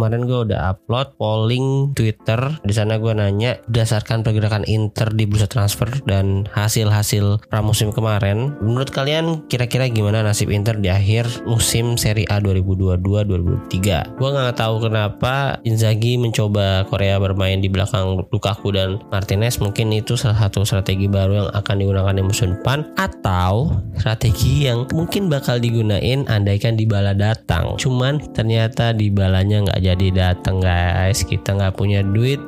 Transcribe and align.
kemarin 0.00 0.24
gue 0.24 0.48
udah 0.48 0.72
upload 0.72 1.12
polling 1.20 1.92
Twitter. 1.92 2.40
Di 2.64 2.72
sana 2.72 2.96
gue 2.96 3.12
nanya 3.12 3.60
berdasarkan 3.68 4.24
pergerakan 4.24 4.64
Inter 4.64 5.12
di 5.12 5.28
bursa 5.28 5.44
transfer 5.44 5.92
dan 6.08 6.48
hasil-hasil 6.56 7.44
pramusim 7.52 7.92
kemarin, 7.92 8.56
menurut 8.64 8.88
kalian 8.88 9.44
kira-kira 9.52 9.92
gimana 9.92 10.24
nasib 10.24 10.48
Inter 10.48 10.80
di 10.80 10.88
akhir 10.88 11.44
musim 11.44 12.00
Serie 12.00 12.24
A 12.32 12.40
2022-2023? 12.40 14.16
Gue 14.16 14.28
nggak 14.32 14.56
tahu 14.56 14.88
kenapa 14.88 15.60
Inzaghi 15.68 16.16
mencoba 16.16 16.88
Korea 16.88 17.20
bermain 17.20 17.60
di 17.60 17.68
belakang 17.68 18.24
Lukaku 18.32 18.72
dan 18.72 19.04
Martinez. 19.12 19.60
Mungkin 19.60 19.92
itu 19.92 20.16
salah 20.16 20.48
satu 20.48 20.64
strategi 20.64 21.12
baru 21.12 21.44
yang 21.44 21.48
akan 21.52 21.76
digunakan 21.76 22.16
di 22.16 22.24
musim 22.24 22.56
depan 22.56 22.88
atau 22.96 23.76
strategi 24.00 24.64
yang 24.64 24.88
mungkin 24.96 25.28
bakal 25.28 25.60
digunain 25.60 26.24
andaikan 26.24 26.72
di 26.72 26.88
bala 26.88 27.12
datang. 27.12 27.76
Cuman 27.76 28.16
ternyata 28.32 28.96
di 28.96 29.12
balanya 29.12 29.68
nggak 29.68 29.80
jadi 29.82 29.89
datang 29.96 30.62
guys. 30.62 31.26
Kita 31.26 31.56
nggak 31.56 31.74
punya 31.74 32.04
duit. 32.06 32.38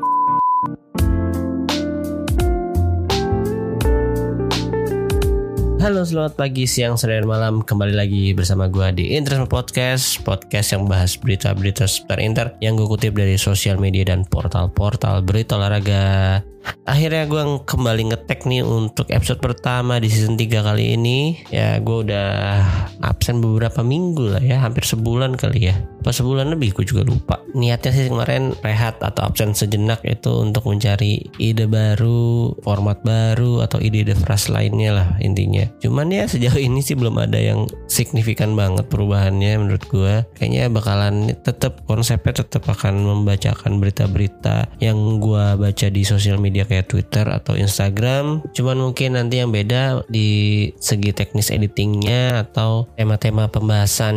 Halo 5.83 6.07
selamat 6.07 6.39
pagi, 6.39 6.63
siang, 6.63 6.95
sore, 6.95 7.19
dan 7.19 7.27
malam 7.27 7.59
Kembali 7.59 7.91
lagi 7.91 8.31
bersama 8.39 8.71
gue 8.71 9.03
di 9.03 9.19
Interisme 9.19 9.51
Podcast 9.51 10.23
Podcast 10.23 10.79
yang 10.79 10.87
bahas 10.87 11.19
berita-berita 11.19 11.91
seputar 11.91 12.23
Inter 12.23 12.55
Yang 12.63 12.87
gue 12.87 12.89
kutip 12.95 13.13
dari 13.19 13.35
sosial 13.35 13.83
media 13.83 14.07
dan 14.07 14.23
portal-portal 14.23 15.27
berita 15.27 15.59
olahraga 15.59 16.39
Akhirnya 16.83 17.31
gue 17.31 17.43
kembali 17.63 18.13
ngetek 18.13 18.45
nih 18.45 18.67
untuk 18.67 19.07
episode 19.15 19.39
pertama 19.39 20.03
di 20.03 20.11
season 20.11 20.35
3 20.35 20.67
kali 20.67 20.99
ini. 20.99 21.39
Ya 21.49 21.79
gue 21.79 22.05
udah 22.05 22.59
absen 23.03 23.39
beberapa 23.39 23.87
minggu 23.87 24.35
lah 24.35 24.43
ya 24.43 24.59
Hampir 24.61 24.83
sebulan 24.83 25.39
kali 25.39 25.71
ya. 25.71 25.77
Pas 26.03 26.11
sebulan 26.11 26.51
lebih 26.53 26.75
gue 26.75 26.85
juga 26.85 27.07
lupa. 27.07 27.39
Niatnya 27.55 27.95
sih 27.95 28.11
kemarin 28.11 28.53
rehat 28.67 28.99
atau 28.99 29.25
absen 29.25 29.55
sejenak 29.55 30.03
itu 30.03 30.29
untuk 30.43 30.67
mencari 30.67 31.23
ide 31.39 31.71
baru 31.71 32.53
Format 32.67 33.01
baru 33.07 33.63
atau 33.63 33.79
ide-ide 33.79 34.19
fresh 34.19 34.51
lainnya 34.51 34.91
lah 34.93 35.09
intinya. 35.23 35.63
Cuman 35.79 36.11
ya 36.11 36.27
sejauh 36.27 36.59
ini 36.59 36.83
sih 36.83 36.99
belum 36.99 37.17
ada 37.23 37.39
yang 37.39 37.71
signifikan 37.87 38.59
banget 38.59 38.91
perubahannya 38.91 39.55
menurut 39.63 39.85
gue 39.89 40.27
Kayaknya 40.37 40.65
bakalan 40.69 41.15
tetap 41.41 41.87
konsepnya 41.87 42.45
tetap 42.45 42.67
akan 42.69 43.07
membacakan 43.07 43.79
berita-berita 43.79 44.69
yang 44.83 45.23
gue 45.23 45.45
baca 45.57 45.87
di 45.89 46.03
sosial 46.03 46.37
media 46.37 46.52
media 46.53 46.69
kayak 46.69 46.93
Twitter 46.93 47.25
atau 47.25 47.57
Instagram. 47.57 48.45
Cuman 48.53 48.77
mungkin 48.77 49.17
nanti 49.17 49.41
yang 49.41 49.49
beda 49.49 50.05
di 50.13 50.69
segi 50.77 51.17
teknis 51.17 51.49
editingnya 51.49 52.45
atau 52.45 52.85
tema-tema 53.01 53.49
pembahasan 53.49 54.15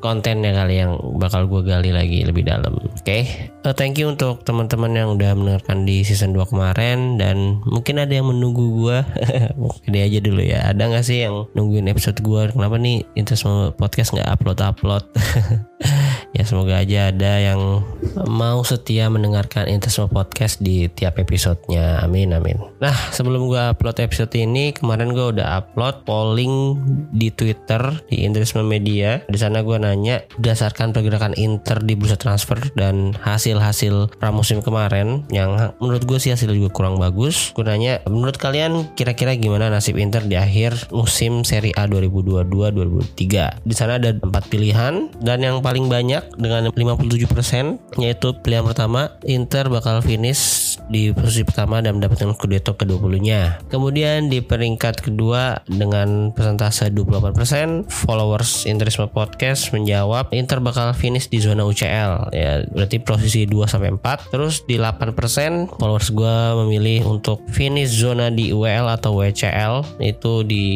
kontennya 0.00 0.56
kali 0.56 0.80
yang 0.80 0.96
bakal 1.20 1.44
gue 1.44 1.60
gali 1.68 1.92
lagi 1.92 2.24
lebih 2.24 2.48
dalam. 2.48 2.80
Oke, 2.80 3.04
okay? 3.04 3.22
uh, 3.68 3.76
thank 3.76 4.00
you 4.00 4.08
untuk 4.08 4.40
teman-teman 4.48 4.96
yang 4.96 5.12
udah 5.12 5.36
mendengarkan 5.36 5.84
di 5.84 6.00
season 6.00 6.32
2 6.32 6.48
kemarin 6.48 7.20
dan 7.20 7.60
mungkin 7.68 8.00
ada 8.00 8.16
yang 8.16 8.32
menunggu 8.32 8.64
gue. 8.80 8.98
Ini 9.92 9.98
aja 10.08 10.18
dulu 10.24 10.40
ya. 10.40 10.72
Ada 10.72 10.88
nggak 10.88 11.04
sih 11.04 11.28
yang 11.28 11.44
nungguin 11.52 11.92
episode 11.92 12.16
gue? 12.24 12.48
Kenapa 12.56 12.80
nih 12.80 13.04
Intas 13.12 13.44
podcast 13.76 14.16
nggak 14.16 14.40
upload 14.40 14.58
upload? 14.64 15.04
ya 16.34 16.42
semoga 16.42 16.82
aja 16.82 17.14
ada 17.14 17.32
yang 17.38 17.86
mau 18.26 18.60
setia 18.66 19.06
mendengarkan 19.06 19.70
Interisme 19.70 20.10
Podcast 20.10 20.58
di 20.58 20.90
tiap 20.90 21.22
episodenya. 21.22 22.02
Amin 22.02 22.34
amin. 22.34 22.58
Nah 22.82 22.94
sebelum 23.14 23.46
gue 23.46 23.62
upload 23.62 24.02
episode 24.02 24.34
ini 24.34 24.74
kemarin 24.74 25.14
gue 25.14 25.38
udah 25.38 25.62
upload 25.62 26.02
polling 26.02 26.78
di 27.14 27.30
Twitter 27.30 27.80
di 28.10 28.26
Interisme 28.26 28.66
Media. 28.66 29.22
Di 29.30 29.38
sana 29.38 29.62
gue 29.62 29.78
nanya 29.78 30.26
berdasarkan 30.36 30.90
pergerakan 30.90 31.38
Inter 31.38 31.80
di 31.82 31.94
bursa 31.94 32.18
transfer 32.18 32.58
dan 32.74 33.14
hasil-hasil 33.22 34.18
pramusim 34.18 34.58
kemarin 34.58 35.22
yang 35.30 35.54
menurut 35.78 36.02
gue 36.04 36.18
sih 36.18 36.34
hasil 36.34 36.50
juga 36.50 36.70
kurang 36.74 36.98
bagus 36.98 37.54
gue 37.54 37.62
nanya 37.62 38.02
menurut 38.10 38.36
kalian 38.40 38.90
kira-kira 38.98 39.38
gimana 39.38 39.70
nasib 39.70 39.96
Inter 40.00 40.26
di 40.26 40.34
akhir 40.34 40.90
musim 40.90 41.46
Serie 41.46 41.76
A 41.78 41.86
2022-2023 41.86 43.68
di 43.68 43.74
sana 43.74 44.00
ada 44.00 44.16
empat 44.16 44.50
pilihan 44.50 45.12
dan 45.22 45.38
yang 45.44 45.60
paling 45.60 45.86
banyak 45.86 46.23
dengan 46.36 46.70
57% 46.72 48.00
yaitu 48.00 48.28
pilihan 48.40 48.64
pertama 48.64 49.14
Inter 49.24 49.68
bakal 49.70 50.00
finish 50.02 50.74
di 50.88 51.10
posisi 51.16 51.46
pertama 51.46 51.80
dan 51.80 51.96
mendapatkan 51.96 52.36
Scudetto 52.36 52.76
ke-20-nya. 52.76 53.64
Kemudian 53.72 54.28
di 54.28 54.44
peringkat 54.44 55.00
kedua 55.00 55.64
dengan 55.64 56.34
persentase 56.36 56.92
28% 56.92 57.88
followers 57.88 58.68
Interisme 58.68 59.08
Podcast 59.08 59.72
menjawab 59.72 60.28
Inter 60.36 60.60
bakal 60.60 60.92
finish 60.92 61.30
di 61.32 61.40
zona 61.40 61.64
UCL 61.64 62.34
ya 62.34 62.64
berarti 62.68 63.00
posisi 63.00 63.48
2 63.48 63.64
sampai 63.64 63.96
4. 63.96 64.32
Terus 64.32 64.64
di 64.68 64.76
8% 64.76 65.80
followers 65.80 66.08
gue 66.12 66.36
memilih 66.64 67.08
untuk 67.08 67.40
finish 67.48 67.94
zona 67.94 68.28
di 68.28 68.52
UEL 68.52 68.88
atau 68.90 69.16
WCL 69.16 70.02
itu 70.02 70.44
di 70.44 70.66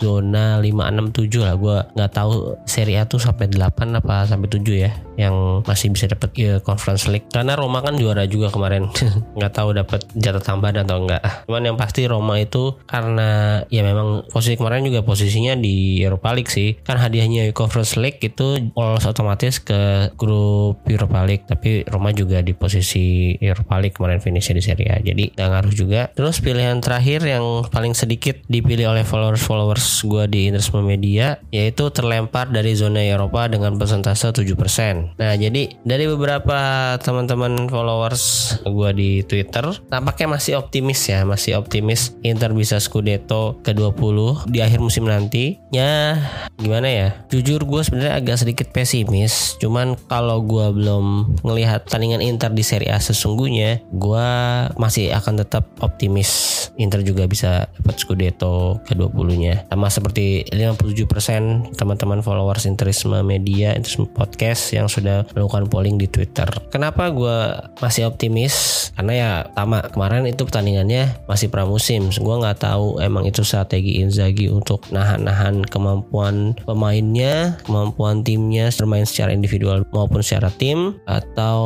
zona 0.00 0.62
567 0.62 1.46
lah 1.46 1.54
gue 1.56 1.76
nggak 1.96 2.12
tahu 2.12 2.56
seri 2.64 2.96
A 2.96 3.04
tuh 3.04 3.20
sampai 3.20 3.50
8 3.50 3.98
apa 4.00 4.24
sampai 4.28 4.48
7 4.48 4.62
ya 4.72 4.89
ya 4.90 5.09
yang 5.20 5.60
masih 5.68 5.92
bisa 5.92 6.08
dapat 6.08 6.32
ya, 6.32 6.64
Conference 6.64 7.04
League. 7.12 7.28
Karena 7.28 7.52
Roma 7.52 7.84
kan 7.84 8.00
juara 8.00 8.24
juga 8.24 8.48
kemarin. 8.48 8.88
Nggak 9.36 9.52
tahu 9.52 9.76
dapat 9.76 10.00
jatah 10.16 10.40
tambahan 10.40 10.88
atau 10.88 11.04
enggak 11.04 11.20
cuman 11.50 11.66
yang 11.66 11.78
pasti 11.78 12.06
Roma 12.06 12.38
itu 12.38 12.78
karena 12.86 13.60
ya 13.68 13.82
memang 13.82 14.22
posisi 14.30 14.54
kemarin 14.54 14.86
juga 14.86 15.02
posisinya 15.02 15.58
di 15.58 15.98
Europa 15.98 16.30
League 16.30 16.46
sih. 16.46 16.78
Kan 16.86 16.96
hadiahnya 17.02 17.50
Conference 17.50 17.98
League 17.98 18.22
itu 18.22 18.70
lolos 18.78 19.02
otomatis 19.02 19.58
ke 19.58 20.14
grup 20.14 20.80
Europa 20.86 21.26
League. 21.26 21.44
Tapi 21.50 21.84
Roma 21.90 22.14
juga 22.14 22.38
di 22.40 22.54
posisi 22.54 23.34
Europa 23.42 23.82
League 23.82 23.98
kemarin 23.98 24.22
finishnya 24.22 24.56
di 24.56 24.64
Serie 24.64 24.88
A. 24.94 24.96
Jadi 25.02 25.34
nggak 25.34 25.48
ngaruh 25.50 25.74
juga. 25.74 26.02
Terus 26.14 26.38
pilihan 26.38 26.78
terakhir 26.78 27.26
yang 27.26 27.66
paling 27.66 27.98
sedikit 27.98 28.38
dipilih 28.46 28.94
oleh 28.94 29.02
followers-followers 29.02 30.06
gue 30.06 30.24
di 30.30 30.40
Interisme 30.54 30.86
Media 30.86 31.42
yaitu 31.50 31.90
terlempar 31.90 32.48
dari 32.48 32.78
zona 32.78 33.02
Eropa 33.02 33.50
dengan 33.50 33.74
persentase 33.74 34.30
7% 34.30 35.09
Nah 35.16 35.34
jadi 35.34 35.72
dari 35.82 36.04
beberapa 36.04 36.94
teman-teman 37.00 37.66
followers 37.70 38.56
gue 38.62 38.90
di 38.92 39.10
Twitter 39.24 39.64
tampaknya 39.88 40.36
masih 40.36 40.52
optimis 40.60 41.00
ya, 41.08 41.24
masih 41.24 41.56
optimis 41.56 42.14
Inter 42.26 42.52
bisa 42.52 42.76
Scudetto 42.82 43.62
ke-20 43.64 44.50
di 44.50 44.58
akhir 44.60 44.82
musim 44.82 45.08
nanti. 45.08 45.56
Ya 45.72 46.18
gimana 46.60 46.90
ya? 46.90 47.08
Jujur 47.32 47.64
gue 47.64 47.80
sebenarnya 47.80 48.18
agak 48.20 48.36
sedikit 48.42 48.68
pesimis. 48.74 49.56
Cuman 49.62 49.96
kalau 50.10 50.42
gue 50.44 50.66
belum 50.74 51.38
ngelihat 51.46 51.88
tandingan 51.88 52.20
Inter 52.20 52.52
di 52.52 52.66
Serie 52.66 52.92
A 52.92 52.98
sesungguhnya, 52.98 53.80
gue 53.94 54.28
masih 54.76 55.14
akan 55.14 55.40
tetap 55.40 55.64
optimis 55.80 56.30
Inter 56.76 57.06
juga 57.06 57.30
bisa 57.30 57.70
dapat 57.78 57.96
Scudetto 58.00 58.82
ke-20-nya. 58.90 59.70
Sama 59.70 59.88
seperti 59.88 60.44
57% 60.50 61.76
teman-teman 61.78 62.20
followers 62.20 62.66
Interisme 62.66 63.20
Media, 63.22 63.72
Interisme 63.72 64.10
Podcast 64.10 64.74
yang 64.74 64.89
sudah 64.90 65.22
melakukan 65.30 65.70
polling 65.70 65.96
di 65.96 66.10
Twitter. 66.10 66.50
Kenapa 66.74 67.06
gue 67.14 67.38
masih 67.78 68.10
optimis? 68.10 68.90
Karena 68.98 69.12
ya 69.14 69.30
sama 69.54 69.86
kemarin 69.86 70.26
itu 70.26 70.42
pertandingannya 70.42 71.22
masih 71.30 71.46
pramusim. 71.46 72.10
Gue 72.18 72.34
nggak 72.42 72.66
tahu 72.66 72.98
emang 72.98 73.30
itu 73.30 73.46
strategi 73.46 74.02
Inzaghi 74.02 74.50
untuk 74.50 74.82
nahan-nahan 74.90 75.62
kemampuan 75.70 76.58
pemainnya, 76.66 77.60
kemampuan 77.62 78.26
timnya 78.26 78.72
bermain 78.74 79.06
secara 79.06 79.30
individual 79.30 79.86
maupun 79.94 80.24
secara 80.24 80.50
tim 80.50 80.98
atau 81.06 81.60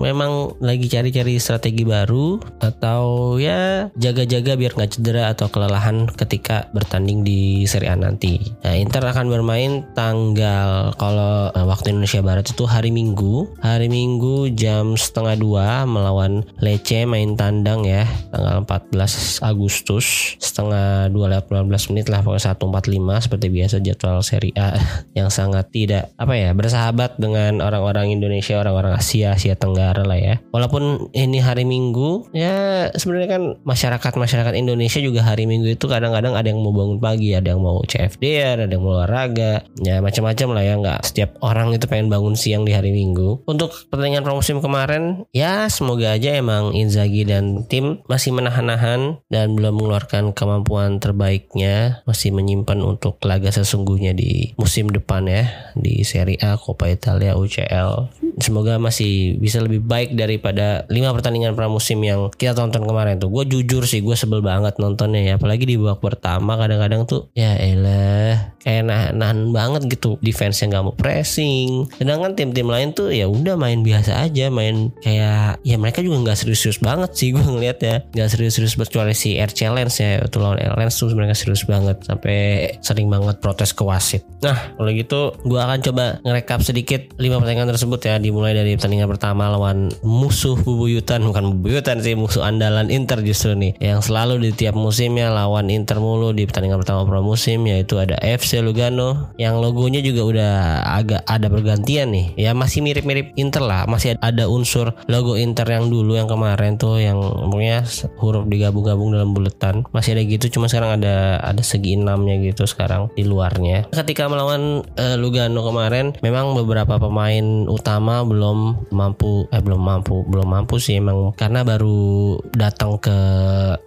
memang 0.00 0.56
lagi 0.62 0.86
cari-cari 0.88 1.36
strategi 1.36 1.82
baru 1.82 2.40
atau 2.62 3.36
ya 3.36 3.90
jaga-jaga 3.98 4.54
biar 4.54 4.72
nggak 4.78 4.92
cedera 4.96 5.34
atau 5.34 5.50
kelelahan 5.50 6.06
ketika 6.14 6.70
bertanding 6.72 7.26
di 7.26 7.66
Serie 7.66 7.90
A 7.90 7.96
nanti. 7.98 8.38
Nah, 8.62 8.78
Inter 8.78 9.02
akan 9.02 9.26
bermain 9.28 9.82
tanggal 9.92 10.94
kalau 10.96 11.50
eh, 11.50 11.66
waktu 11.66 11.92
Indonesia 11.92 12.22
Barat 12.22 12.46
itu 12.46 12.64
hari 12.70 12.94
Minggu. 12.94 13.50
Hari 13.58 13.90
Minggu 13.90 14.54
jam 14.54 14.94
setengah 14.94 15.34
dua 15.34 15.82
melawan 15.82 16.46
Lecce 16.62 17.02
main 17.02 17.34
tandang 17.34 17.82
ya 17.82 18.06
tanggal 18.30 18.62
14 18.62 19.42
Agustus. 19.42 20.38
Setengah 20.38 21.10
dua 21.10 21.34
lewat 21.34 21.50
15 21.50 21.90
menit 21.90 22.06
lah 22.06 22.22
pokoknya 22.22 22.54
145 22.54 23.26
seperti 23.26 23.46
biasa 23.50 23.76
jadwal 23.82 24.22
Serie 24.22 24.54
A 24.54 24.78
yang 25.18 25.26
sangat 25.34 25.74
tidak 25.74 26.14
apa 26.14 26.38
ya 26.38 26.54
bersahabat 26.54 27.18
dengan 27.18 27.58
orang-orang 27.58 28.14
Indonesia 28.14 28.54
orang-orang 28.62 28.94
Asia 28.94 29.34
Asia 29.34 29.58
Tenggara 29.58 30.06
lah 30.06 30.16
ya. 30.16 30.38
Walaupun 30.54 31.10
ini 31.10 31.42
hari 31.42 31.66
Minggu 31.66 32.30
ya 32.30 32.86
sebenarnya 32.94 33.28
kan 33.34 33.42
masyarakat 33.66 34.12
masyarakat 34.14 34.54
Indonesia 34.54 35.02
juga 35.02 35.26
hari 35.26 35.50
Minggu 35.50 35.74
itu 35.74 35.90
kadang-kadang 35.90 36.38
ada 36.38 36.46
yang 36.46 36.62
mau 36.62 36.70
bangun 36.70 37.02
pagi 37.02 37.34
ada 37.34 37.50
yang 37.50 37.60
mau 37.66 37.82
CFD 37.82 38.24
ada 38.62 38.70
yang 38.70 38.84
mau 38.86 39.02
olahraga. 39.02 39.66
Ya 39.82 39.98
macam-macam 39.98 40.48
lah 40.54 40.62
ya 40.62 40.74
nggak 40.78 41.00
setiap 41.02 41.34
orang 41.42 41.74
itu 41.74 41.90
pengen 41.90 42.06
bangun 42.06 42.38
siang 42.38 42.59
siang 42.60 42.68
di 42.68 42.72
hari 42.76 42.90
Minggu. 42.92 43.48
Untuk 43.48 43.72
pertandingan 43.88 44.20
pramusim 44.20 44.60
kemarin, 44.60 45.24
ya 45.32 45.66
semoga 45.72 46.12
aja 46.12 46.36
emang 46.36 46.76
Inzaghi 46.76 47.24
dan 47.24 47.64
tim 47.64 48.04
masih 48.04 48.36
menahan-nahan 48.36 49.24
dan 49.32 49.56
belum 49.56 49.80
mengeluarkan 49.80 50.36
kemampuan 50.36 51.00
terbaiknya, 51.00 52.04
masih 52.04 52.36
menyimpan 52.36 52.84
untuk 52.84 53.16
laga 53.24 53.48
sesungguhnya 53.48 54.12
di 54.12 54.52
musim 54.60 54.92
depan 54.92 55.24
ya 55.24 55.72
di 55.72 56.04
Serie 56.04 56.36
A, 56.44 56.60
Coppa 56.60 56.92
Italia, 56.92 57.32
UCL. 57.36 58.12
Semoga 58.40 58.76
masih 58.76 59.40
bisa 59.40 59.60
lebih 59.64 59.80
baik 59.84 60.16
daripada 60.16 60.84
lima 60.92 61.12
pertandingan 61.16 61.56
pramusim 61.56 62.00
yang 62.04 62.28
kita 62.36 62.52
tonton 62.52 62.84
kemarin 62.84 63.16
tuh. 63.16 63.32
Gue 63.32 63.48
jujur 63.48 63.88
sih 63.88 64.04
gue 64.04 64.16
sebel 64.16 64.44
banget 64.44 64.76
nontonnya 64.76 65.24
ya, 65.24 65.34
apalagi 65.40 65.64
di 65.64 65.76
babak 65.80 66.02
pertama 66.02 66.60
kadang-kadang 66.60 67.08
tuh 67.08 67.32
ya 67.32 67.56
elah 67.56 68.50
kayak 68.60 68.84
nahan, 68.84 69.12
nahan 69.16 69.38
banget 69.50 69.82
gitu 69.88 70.20
defense 70.20 70.60
yang 70.60 70.76
gak 70.76 70.84
mau 70.84 70.94
pressing 70.96 71.88
sedangkan 71.96 72.36
tim-tim 72.50 72.66
lain 72.66 72.90
tuh 72.90 73.14
ya 73.14 73.30
udah 73.30 73.54
main 73.54 73.86
biasa 73.86 74.26
aja 74.26 74.50
main 74.50 74.90
kayak 75.06 75.62
ya 75.62 75.76
mereka 75.78 76.02
juga 76.02 76.26
nggak 76.26 76.38
serius-serius 76.42 76.82
banget 76.82 77.14
sih 77.14 77.30
gue 77.30 77.38
ngeliat 77.38 77.78
ya 77.78 78.02
nggak 78.10 78.26
serius-serius 78.26 78.74
kecuali 78.74 79.14
si 79.14 79.38
Air 79.38 79.54
Challenge 79.54 79.86
ya 79.86 80.26
itu 80.26 80.38
lawan 80.42 80.58
Lens 80.58 80.98
tuh 80.98 81.14
mereka 81.14 81.38
serius 81.38 81.62
banget 81.62 82.02
sampai 82.02 82.66
sering 82.82 83.06
banget 83.06 83.38
protes 83.38 83.70
ke 83.70 83.86
wasit. 83.86 84.26
Nah 84.42 84.74
kalau 84.74 84.90
gitu 84.90 85.38
gue 85.46 85.60
akan 85.62 85.78
coba 85.86 86.18
ngerekap 86.26 86.60
sedikit 86.66 87.06
lima 87.22 87.38
pertandingan 87.38 87.70
tersebut 87.70 88.00
ya 88.02 88.18
dimulai 88.18 88.50
dari 88.50 88.74
pertandingan 88.74 89.06
pertama 89.06 89.46
lawan 89.46 89.94
musuh 90.02 90.58
bubuyutan. 90.58 91.22
Bukan 91.22 91.62
bubuyutan 91.62 92.02
sih 92.02 92.18
musuh 92.18 92.42
andalan 92.42 92.90
Inter 92.90 93.22
justru 93.22 93.54
nih. 93.54 93.78
Yang 93.78 94.10
selalu 94.10 94.42
di 94.42 94.50
tiap 94.56 94.74
musimnya 94.74 95.30
lawan 95.30 95.70
Inter 95.70 96.02
mulu 96.02 96.34
di 96.34 96.48
pertandingan 96.48 96.82
pertama 96.82 97.06
pramusim 97.06 97.62
yaitu 97.70 98.00
ada 98.00 98.18
FC 98.18 98.58
Lugano. 98.58 99.30
Yang 99.38 99.54
logonya 99.62 100.00
juga 100.02 100.22
udah 100.26 100.52
agak 100.98 101.22
ada 101.28 101.46
pergantian 101.46 102.10
nih 102.10 102.26
ya 102.40 102.56
masih 102.56 102.80
mirip-mirip 102.80 103.36
Inter 103.36 103.60
lah. 103.60 103.84
Masih 103.84 104.16
ada 104.18 104.48
unsur 104.48 104.96
logo 105.06 105.36
Inter 105.36 105.68
yang 105.68 105.92
dulu 105.92 106.16
yang 106.16 106.26
kemarin 106.26 106.80
tuh 106.80 106.96
yang 106.96 107.20
pokoknya 107.20 107.84
huruf 108.16 108.48
digabung-gabung 108.48 109.12
dalam 109.12 109.36
buletan. 109.36 109.84
Masih 109.92 110.16
ada 110.16 110.22
gitu 110.24 110.48
cuma 110.48 110.66
sekarang 110.72 111.00
ada 111.00 111.38
ada 111.44 111.60
segi 111.60 112.00
enamnya 112.00 112.40
gitu 112.40 112.64
sekarang 112.64 113.12
di 113.12 113.28
luarnya. 113.28 113.86
Ketika 113.92 114.26
melawan 114.26 114.80
uh, 114.96 115.16
Lugano 115.20 115.60
kemarin 115.60 116.16
memang 116.24 116.56
beberapa 116.56 116.96
pemain 116.96 117.68
utama 117.68 118.24
belum 118.24 118.88
mampu 118.94 119.44
eh 119.52 119.60
belum 119.60 119.80
mampu 119.80 120.24
belum 120.24 120.48
mampu 120.48 120.80
sih 120.80 120.96
emang. 120.96 121.36
Karena 121.36 121.60
baru 121.66 122.40
datang 122.56 122.96
ke 122.96 123.16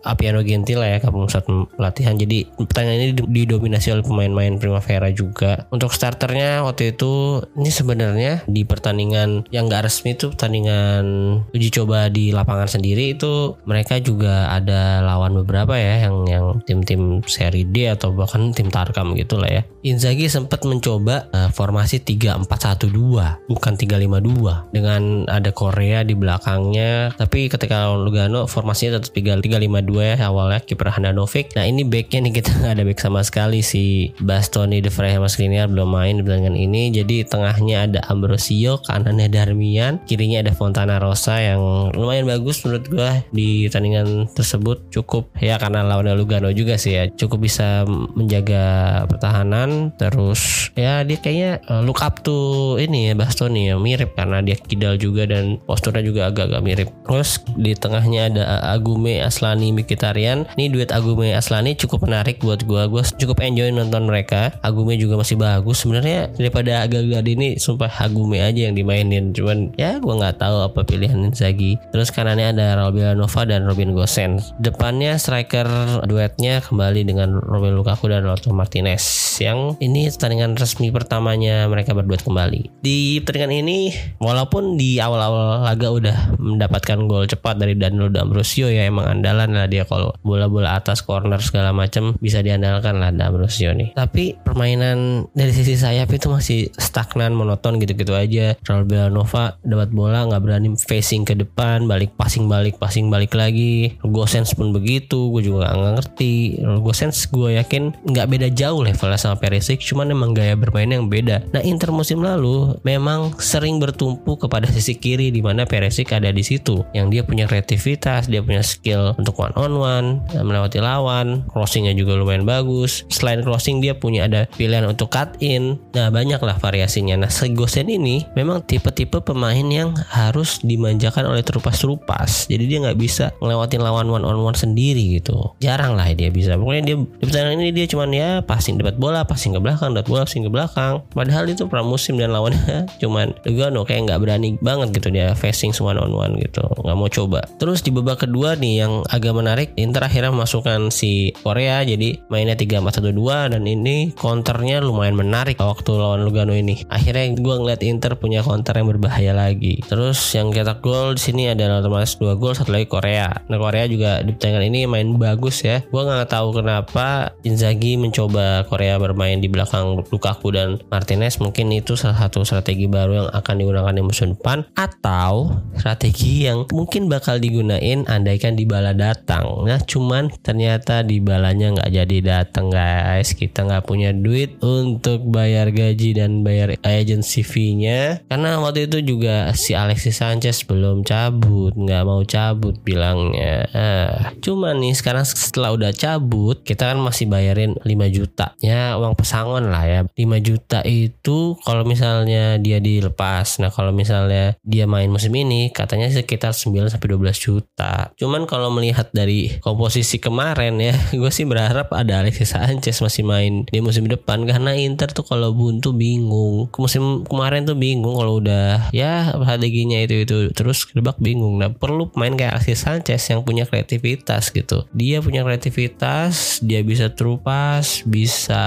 Apiano 0.06 0.46
Gentile 0.46 0.86
ya 0.86 0.98
ke 1.02 1.10
pusat 1.10 1.48
latihan. 1.82 2.14
Jadi 2.14 2.46
pertandingan 2.54 3.00
ini 3.00 3.14
didominasi 3.44 3.96
oleh 3.96 4.06
pemain-pemain 4.06 4.60
Primavera 4.60 5.10
juga. 5.10 5.66
Untuk 5.74 5.96
starternya 5.96 6.62
waktu 6.68 6.94
itu 6.94 7.42
ini 7.58 7.72
sebenarnya 7.72 8.43
di 8.48 8.68
pertandingan 8.68 9.48
yang 9.50 9.68
gak 9.72 9.88
resmi 9.88 10.16
itu 10.16 10.32
pertandingan 10.34 11.04
uji 11.52 11.70
coba 11.74 12.08
di 12.08 12.30
lapangan 12.34 12.68
sendiri 12.68 13.16
itu 13.16 13.58
mereka 13.64 14.00
juga 14.00 14.52
ada 14.52 15.04
lawan 15.04 15.38
beberapa 15.44 15.76
ya 15.76 16.08
yang 16.08 16.26
yang 16.28 16.46
tim-tim 16.64 17.24
seri 17.26 17.68
D 17.68 17.90
atau 17.90 18.12
bahkan 18.14 18.52
tim 18.52 18.70
Tarkam 18.70 19.14
gitu 19.14 19.38
lah 19.38 19.50
ya. 19.50 19.62
Inzaghi 19.84 20.32
sempat 20.32 20.64
mencoba 20.64 21.28
uh, 21.36 21.50
formasi 21.52 22.00
3-4-1-2 22.02 23.52
bukan 23.52 23.74
3-5-2 23.76 24.72
dengan 24.72 25.28
ada 25.28 25.52
Korea 25.52 26.02
di 26.08 26.16
belakangnya 26.16 27.14
tapi 27.20 27.52
ketika 27.52 27.92
Lugano 27.94 28.48
formasinya 28.48 29.00
tetap 29.00 29.12
3-5-2 29.14 30.16
ya 30.16 30.16
awalnya 30.28 30.60
kiper 30.64 30.90
Handanovic. 30.94 31.54
Nah 31.54 31.68
ini 31.68 31.84
backnya 31.84 32.30
nih 32.30 32.34
kita 32.42 32.52
nggak 32.60 32.74
ada 32.80 32.84
back 32.88 33.00
sama 33.00 33.22
sekali 33.22 33.60
si 33.62 34.14
Bastoni 34.22 34.80
De 34.80 34.90
Vrij 34.90 35.20
sama 35.20 35.30
Skriniar 35.30 35.68
belum 35.70 35.90
main 35.90 36.20
di 36.20 36.24
pertandingan 36.26 36.58
ini 36.58 36.90
jadi 36.94 37.28
tengahnya 37.28 37.78
ada 37.90 38.00
Ambrosio 38.34 38.82
kanannya 38.82 39.30
Darmian 39.30 40.02
kirinya 40.10 40.42
ada 40.42 40.58
Fontana 40.58 40.98
Rosa 40.98 41.38
yang 41.38 41.94
lumayan 41.94 42.26
bagus 42.26 42.66
menurut 42.66 42.90
gue 42.90 43.12
di 43.30 43.70
pertandingan 43.70 44.26
tersebut. 44.34 44.90
Cukup 44.90 45.30
ya 45.38 45.62
karena 45.62 45.86
lawannya 45.86 46.18
Lugano 46.18 46.50
juga 46.50 46.82
sih 46.82 46.98
ya. 46.98 47.06
Cukup 47.14 47.46
bisa 47.46 47.86
menjaga 48.18 49.06
pertahanan 49.06 49.94
terus 50.02 50.74
ya 50.74 51.06
dia 51.06 51.22
kayaknya 51.22 51.62
uh, 51.70 51.86
look 51.86 52.02
up 52.02 52.26
to 52.26 52.74
ini 52.82 53.10
ya 53.10 53.14
Bastoni 53.14 53.70
ya 53.70 53.78
mirip 53.78 54.18
karena 54.18 54.42
dia 54.42 54.58
kidal 54.58 54.98
juga 54.98 55.30
dan 55.30 55.62
posturnya 55.70 56.02
juga 56.02 56.34
agak-agak 56.34 56.62
mirip. 56.66 56.90
Terus 57.06 57.38
di 57.54 57.78
tengahnya 57.78 58.34
ada 58.34 58.44
Agume 58.74 59.22
Aslani 59.22 59.70
Mikitarian 59.70 60.50
ini 60.58 60.74
duet 60.74 60.90
Agume 60.90 61.38
Aslani 61.38 61.78
cukup 61.78 62.10
menarik 62.10 62.42
buat 62.42 62.66
gue 62.66 62.82
gue 62.90 63.04
cukup 63.22 63.46
enjoy 63.46 63.70
nonton 63.70 64.10
mereka. 64.10 64.58
Agume 64.66 64.98
juga 64.98 65.22
masih 65.22 65.38
bagus. 65.38 65.86
Sebenarnya 65.86 66.34
daripada 66.34 66.82
agak-agak 66.82 67.30
ini 67.30 67.62
sumpah 67.62 67.92
Agume 68.00 68.23
aja 68.32 68.70
yang 68.70 68.76
dimainin. 68.78 69.36
Cuman 69.36 69.76
ya 69.76 70.00
gue 70.00 70.14
nggak 70.14 70.40
tahu 70.40 70.72
apa 70.72 70.86
pilihan 70.88 71.20
Inzaghi. 71.20 71.76
Terus 71.92 72.14
kanannya 72.14 72.56
ada 72.56 72.80
Raul 72.80 72.96
Villanova 72.96 73.42
dan 73.44 73.68
Robin 73.68 73.92
Gosens. 73.92 74.56
Depannya 74.62 75.20
striker 75.20 75.68
duetnya 76.08 76.64
kembali 76.64 77.04
dengan 77.04 77.42
Romelu 77.42 77.84
Lukaku 77.84 78.08
dan 78.08 78.24
Lautaro 78.24 78.56
Martinez. 78.56 79.04
Yang 79.42 79.82
ini 79.84 80.08
pertandingan 80.14 80.56
resmi 80.56 80.94
pertamanya 80.94 81.66
mereka 81.68 81.92
berdua 81.92 82.22
kembali. 82.22 82.80
Di 82.80 83.20
pertandingan 83.26 83.66
ini 83.66 83.80
walaupun 84.22 84.78
di 84.80 85.02
awal-awal 85.02 85.66
laga 85.66 85.90
udah 85.90 86.18
mendapatkan 86.38 87.10
gol 87.10 87.26
cepat 87.26 87.60
dari 87.60 87.76
Danilo 87.76 88.08
D'Ambrosio 88.08 88.70
ya 88.70 88.88
emang 88.88 89.20
andalan 89.20 89.52
lah 89.58 89.68
dia 89.68 89.84
kalau 89.84 90.14
bola-bola 90.22 90.78
atas 90.78 91.02
corner 91.02 91.42
segala 91.42 91.74
macam 91.74 92.16
bisa 92.22 92.40
diandalkan 92.46 93.02
lah 93.02 93.10
D'Ambrosio 93.12 93.74
nih. 93.74 93.98
Tapi 93.98 94.38
permainan 94.40 95.28
dari 95.34 95.52
sisi 95.52 95.76
sayap 95.76 96.14
itu 96.14 96.30
masih 96.30 96.70
stagnan 96.78 97.34
monoton 97.34 97.82
gitu-gitu 98.04 98.14
aja. 98.14 98.60
Raul 98.68 98.86
Villanova 98.86 99.56
dapat 99.64 99.90
bola 99.96 100.28
nggak 100.28 100.42
berani 100.44 100.70
facing 100.76 101.24
ke 101.24 101.34
depan 101.40 101.88
balik 101.88 102.12
passing 102.20 102.52
balik 102.52 102.76
passing 102.78 103.08
balik 103.08 103.32
lagi. 103.32 103.96
Gosens 104.04 104.52
pun 104.52 104.76
begitu 104.76 105.32
gue 105.32 105.48
juga 105.48 105.72
nggak 105.72 105.94
ngerti. 106.04 106.60
Gosens 106.84 107.24
gue 107.32 107.56
yakin 107.56 107.96
nggak 108.04 108.28
beda 108.28 108.48
jauh 108.52 108.84
levelnya 108.84 109.16
sama 109.16 109.40
Perisic 109.40 109.80
cuman 109.80 110.12
emang 110.12 110.36
gaya 110.36 110.60
bermain 110.60 110.92
yang 110.92 111.08
beda. 111.08 111.48
Nah 111.56 111.64
Inter 111.64 111.96
musim 111.96 112.20
lalu 112.20 112.76
memang 112.84 113.40
sering 113.40 113.80
bertumpu 113.80 114.36
kepada 114.36 114.68
sisi 114.68 115.00
kiri 115.00 115.32
di 115.32 115.40
mana 115.40 115.64
Perisic 115.64 116.12
ada 116.12 116.30
di 116.30 116.44
situ 116.44 116.84
yang 116.92 117.08
dia 117.08 117.24
punya 117.24 117.48
kreativitas 117.48 118.28
dia 118.28 118.44
punya 118.44 118.62
skill 118.62 119.16
untuk 119.16 119.40
one 119.40 119.56
on 119.56 119.74
one 119.80 120.08
melewati 120.36 120.84
lawan 120.84 121.48
crossingnya 121.56 121.96
juga 121.96 122.20
lumayan 122.20 122.44
bagus. 122.44 123.08
Selain 123.08 123.40
crossing 123.40 123.80
dia 123.80 123.96
punya 123.96 124.28
ada 124.28 124.46
pilihan 124.60 124.84
untuk 124.84 125.14
cut 125.14 125.40
in. 125.40 125.80
Nah 125.96 126.12
banyak 126.12 126.42
lah 126.44 126.60
variasinya. 126.60 127.16
Nah 127.16 127.32
Segosen 127.32 127.93
ini 127.98 128.26
memang 128.34 128.66
tipe-tipe 128.66 129.22
pemain 129.22 129.66
yang 129.66 129.94
harus 130.10 130.60
dimanjakan 130.66 131.30
oleh 131.30 131.46
terupas-terupas. 131.46 132.50
Jadi 132.50 132.64
dia 132.66 132.78
nggak 132.84 133.00
bisa 133.00 133.32
ngelewatin 133.40 133.82
lawan 133.82 134.10
one 134.10 134.26
on 134.26 134.40
one 134.42 134.58
sendiri 134.58 135.20
gitu. 135.22 135.54
Jarang 135.62 135.94
lah 135.94 136.10
dia 136.14 136.34
bisa. 136.34 136.58
Pokoknya 136.58 136.84
dia 136.94 136.96
di 136.98 137.24
pertandingan 137.26 137.60
ini 137.62 137.72
dia 137.72 137.86
cuman 137.86 138.10
ya 138.14 138.30
passing 138.42 138.82
dapat 138.82 138.98
bola 138.98 139.24
passing 139.24 139.54
ke 139.54 139.62
belakang 139.62 139.94
dapat 139.94 140.08
bola 140.10 140.22
passing 140.26 140.44
ke 140.48 140.52
belakang. 140.52 140.94
Padahal 141.14 141.46
itu 141.50 141.70
pramusim 141.70 142.18
dan 142.18 142.34
lawannya 142.34 142.90
cuman 143.02 143.36
Lugano 143.46 143.86
kayak 143.86 144.10
nggak 144.10 144.20
berani 144.20 144.50
banget 144.60 144.96
gitu 144.96 145.14
dia 145.14 145.38
facing 145.38 145.76
one 145.78 146.00
on 146.00 146.12
one 146.14 146.34
gitu. 146.42 146.66
Nggak 146.82 146.98
mau 146.98 147.10
coba. 147.10 147.42
Terus 147.62 147.86
di 147.86 147.94
babak 147.94 148.26
kedua 148.26 148.58
nih 148.58 148.86
yang 148.86 149.04
agak 149.12 149.34
menarik 149.36 149.70
Inter 149.78 150.08
akhirnya 150.08 150.32
memasukkan 150.34 150.90
si 150.90 151.36
Korea 151.44 151.84
jadi 151.84 152.24
mainnya 152.32 152.56
3-4-1-2 152.58 153.54
dan 153.58 153.64
ini 153.68 154.16
counternya 154.16 154.80
lumayan 154.82 155.14
menarik 155.20 155.60
waktu 155.60 155.92
lawan 155.94 156.24
Lugano 156.24 156.56
ini. 156.56 156.82
Akhirnya 156.88 157.30
gue 157.36 157.56
ngeliat 157.60 157.82
Inter 157.90 158.16
punya 158.16 158.46
counter 158.46 158.78
yang 158.78 158.88
berbahaya 158.90 159.34
lagi. 159.36 159.84
Terus 159.86 160.20
yang 160.36 160.52
cetak 160.54 160.80
gol 160.84 161.16
di 161.18 161.22
sini 161.22 161.44
adalah 161.52 161.84
otomatis 161.84 162.16
dua 162.16 162.36
gol 162.36 162.56
satu 162.56 162.72
lagi 162.72 162.88
Korea. 162.88 163.32
Nah 163.50 163.58
Korea 163.60 163.86
juga 163.88 164.24
di 164.24 164.32
pertandingan 164.36 164.66
ini 164.70 164.80
main 164.86 165.08
bagus 165.18 165.64
ya. 165.64 165.84
Gue 165.88 166.04
nggak 166.04 166.30
tahu 166.32 166.64
kenapa 166.64 167.36
Inzaghi 167.44 168.00
mencoba 168.00 168.66
Korea 168.68 168.96
bermain 168.98 169.40
di 169.40 169.48
belakang 169.48 170.04
Lukaku 170.08 170.56
dan 170.56 170.80
Martinez. 170.88 171.40
Mungkin 171.40 171.72
itu 171.76 171.96
salah 172.00 172.28
satu 172.28 172.44
strategi 172.44 172.88
baru 172.88 173.26
yang 173.26 173.30
akan 173.32 173.56
digunakan 173.60 173.94
di 173.94 174.04
musim 174.04 174.38
depan. 174.38 174.66
Atau 174.78 175.60
strategi 175.78 176.48
yang 176.48 176.70
mungkin 176.72 177.08
bakal 177.12 177.40
digunain 177.40 178.06
andaikan 178.08 178.54
Dybala 178.54 178.94
datang. 178.94 179.66
Nah 179.66 179.82
cuman 179.82 180.30
ternyata 180.44 181.02
Dybalanya 181.02 181.80
nggak 181.80 181.92
jadi 181.92 182.18
datang 182.22 182.70
guys. 182.70 183.34
Kita 183.34 183.66
nggak 183.66 183.86
punya 183.86 184.14
duit 184.14 184.58
untuk 184.64 185.26
bayar 185.28 185.74
gaji 185.74 186.16
dan 186.16 186.46
bayar 186.46 186.78
agency 186.86 187.42
fee-nya 187.74 188.22
karena 188.30 188.62
waktu 188.62 188.86
itu 188.86 189.02
juga 189.02 189.50
si 189.58 189.74
Alexis 189.74 190.22
Sanchez 190.22 190.62
belum 190.70 191.02
cabut 191.02 191.74
nggak 191.74 192.04
mau 192.06 192.22
cabut 192.22 192.78
bilangnya. 192.86 193.66
Ah, 193.74 194.38
cuman 194.38 194.78
nih 194.78 194.94
sekarang 194.94 195.26
setelah 195.26 195.74
udah 195.74 195.90
cabut 195.90 196.62
kita 196.62 196.94
kan 196.94 197.02
masih 197.02 197.26
bayarin 197.26 197.74
5 197.82 197.90
juta. 198.14 198.54
Ya 198.62 198.94
uang 199.02 199.18
pesangon 199.18 199.74
lah 199.74 199.84
ya. 199.90 200.00
5 200.06 200.38
juta 200.46 200.86
itu 200.86 201.58
kalau 201.66 201.82
misalnya 201.82 202.62
dia 202.62 202.78
dilepas. 202.78 203.58
Nah 203.58 203.74
kalau 203.74 203.90
misalnya 203.90 204.54
dia 204.62 204.86
main 204.86 205.10
musim 205.10 205.34
ini 205.34 205.74
katanya 205.74 206.14
sekitar 206.14 206.54
9 206.54 206.94
sampai 206.94 207.08
12 207.10 207.42
juta. 207.42 208.14
Cuman 208.14 208.46
kalau 208.46 208.70
melihat 208.70 209.10
dari 209.10 209.58
komposisi 209.66 210.22
kemarin 210.22 210.78
ya 210.78 210.94
gue 211.20 211.32
sih 211.34 211.50
berharap 211.50 211.90
ada 211.90 212.22
Alexis 212.22 212.54
Sanchez 212.54 213.02
masih 213.02 213.26
main 213.26 213.66
di 213.66 213.82
musim 213.82 214.06
depan. 214.06 214.46
Karena 214.46 214.78
Inter 214.78 215.10
tuh 215.10 215.26
kalau 215.26 215.56
buntu 215.56 215.96
bingung. 215.96 216.70
Musim 216.78 217.24
kemarin 217.24 217.63
pemain 217.64 217.72
tuh 217.72 217.80
bingung 217.80 218.16
kalau 218.20 218.44
udah 218.44 218.92
ya 218.92 219.32
strateginya 219.32 220.04
itu 220.04 220.28
itu 220.28 220.38
terus 220.52 220.84
kedebak 220.84 221.16
bingung. 221.24 221.64
Nah 221.64 221.72
perlu 221.72 222.12
pemain 222.12 222.36
kayak 222.36 222.60
Alexis 222.60 222.84
Sanchez 222.84 223.24
yang 223.32 223.48
punya 223.48 223.64
kreativitas 223.64 224.52
gitu. 224.52 224.84
Dia 224.92 225.24
punya 225.24 225.48
kreativitas, 225.48 226.60
dia 226.60 226.84
bisa 226.84 227.16
terupas, 227.16 228.04
bisa 228.04 228.64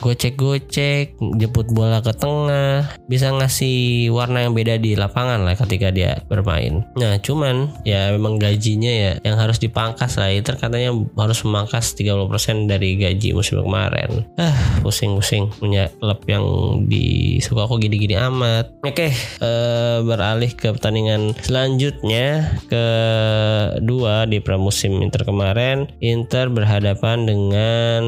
gocek-gocek, 0.00 1.20
jemput 1.36 1.68
bola 1.68 2.00
ke 2.00 2.16
tengah, 2.16 2.88
bisa 3.04 3.28
ngasih 3.36 4.08
warna 4.16 4.48
yang 4.48 4.56
beda 4.56 4.80
di 4.80 4.96
lapangan 4.96 5.44
lah 5.44 5.52
ketika 5.52 5.92
dia 5.92 6.24
bermain. 6.24 6.88
Nah 6.96 7.20
cuman 7.20 7.84
ya 7.84 8.16
memang 8.16 8.40
gajinya 8.40 8.88
ya 8.88 9.12
yang 9.20 9.36
harus 9.36 9.60
dipangkas 9.60 10.16
lah. 10.16 10.32
Inter 10.32 10.56
katanya 10.56 10.96
harus 11.20 11.44
memangkas 11.44 11.92
30% 11.92 12.64
dari 12.64 12.96
gaji 12.96 13.36
musim 13.36 13.60
kemarin. 13.60 14.24
Ah 14.40 14.80
pusing-pusing 14.80 15.52
punya 15.60 15.92
klub 16.00 16.22
yang 16.24 16.44
disuka 16.88 17.68
aku 17.68 17.76
gini-gini 17.76 18.16
amat. 18.16 18.37
Oke, 18.86 19.10
uh, 19.42 20.00
beralih 20.06 20.54
ke 20.54 20.70
pertandingan 20.70 21.34
selanjutnya 21.42 22.56
kedua 22.70 24.24
di 24.30 24.38
pramusim 24.38 25.02
Inter 25.02 25.26
kemarin. 25.26 25.90
Inter 25.98 26.48
berhadapan 26.48 27.26
dengan 27.26 28.02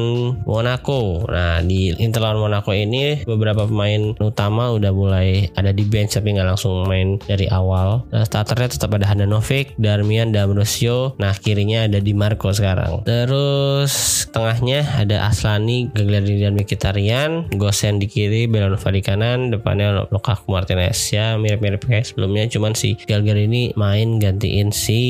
Monaco. 0.47 1.27
Nah 1.27 1.59
di 1.61 1.91
Inter 1.99 2.23
lawan 2.23 2.39
Monaco 2.39 2.71
ini 2.71 3.23
beberapa 3.27 3.67
pemain 3.67 4.15
utama 4.23 4.71
udah 4.71 4.91
mulai 4.95 5.51
ada 5.59 5.75
di 5.75 5.83
bench 5.83 6.15
tapi 6.15 6.33
nggak 6.33 6.47
langsung 6.47 6.87
main 6.87 7.19
dari 7.27 7.51
awal. 7.51 8.07
Nah, 8.09 8.23
starternya 8.23 8.73
tetap 8.77 8.95
ada 8.95 9.07
Handanovic, 9.07 9.75
Darmian, 9.75 10.31
D'Ambrosio. 10.31 11.17
Nah 11.19 11.35
kirinya 11.35 11.85
ada 11.85 11.99
Di 11.99 12.15
Marco 12.15 12.49
sekarang. 12.53 13.03
Terus 13.03 14.25
tengahnya 14.31 14.85
ada 14.97 15.27
Aslani, 15.27 15.91
Gagliardini 15.91 16.41
dan 16.47 16.55
Mkhitaryan, 16.55 17.51
Gosen 17.55 17.99
di 17.99 18.07
kiri, 18.07 18.47
Belanova 18.47 18.89
di 18.89 19.01
kanan, 19.03 19.51
depannya 19.51 20.07
Lukaku 20.21 20.53
Martinez 20.53 21.01
ya 21.09 21.33
mirip-mirip 21.41 21.81
kayak 21.81 22.05
sebelumnya 22.05 22.45
cuman 22.45 22.77
si 22.77 22.93
Galgar 23.09 23.33
ini 23.33 23.73
main 23.73 24.21
gantiin 24.21 24.69
si 24.69 25.01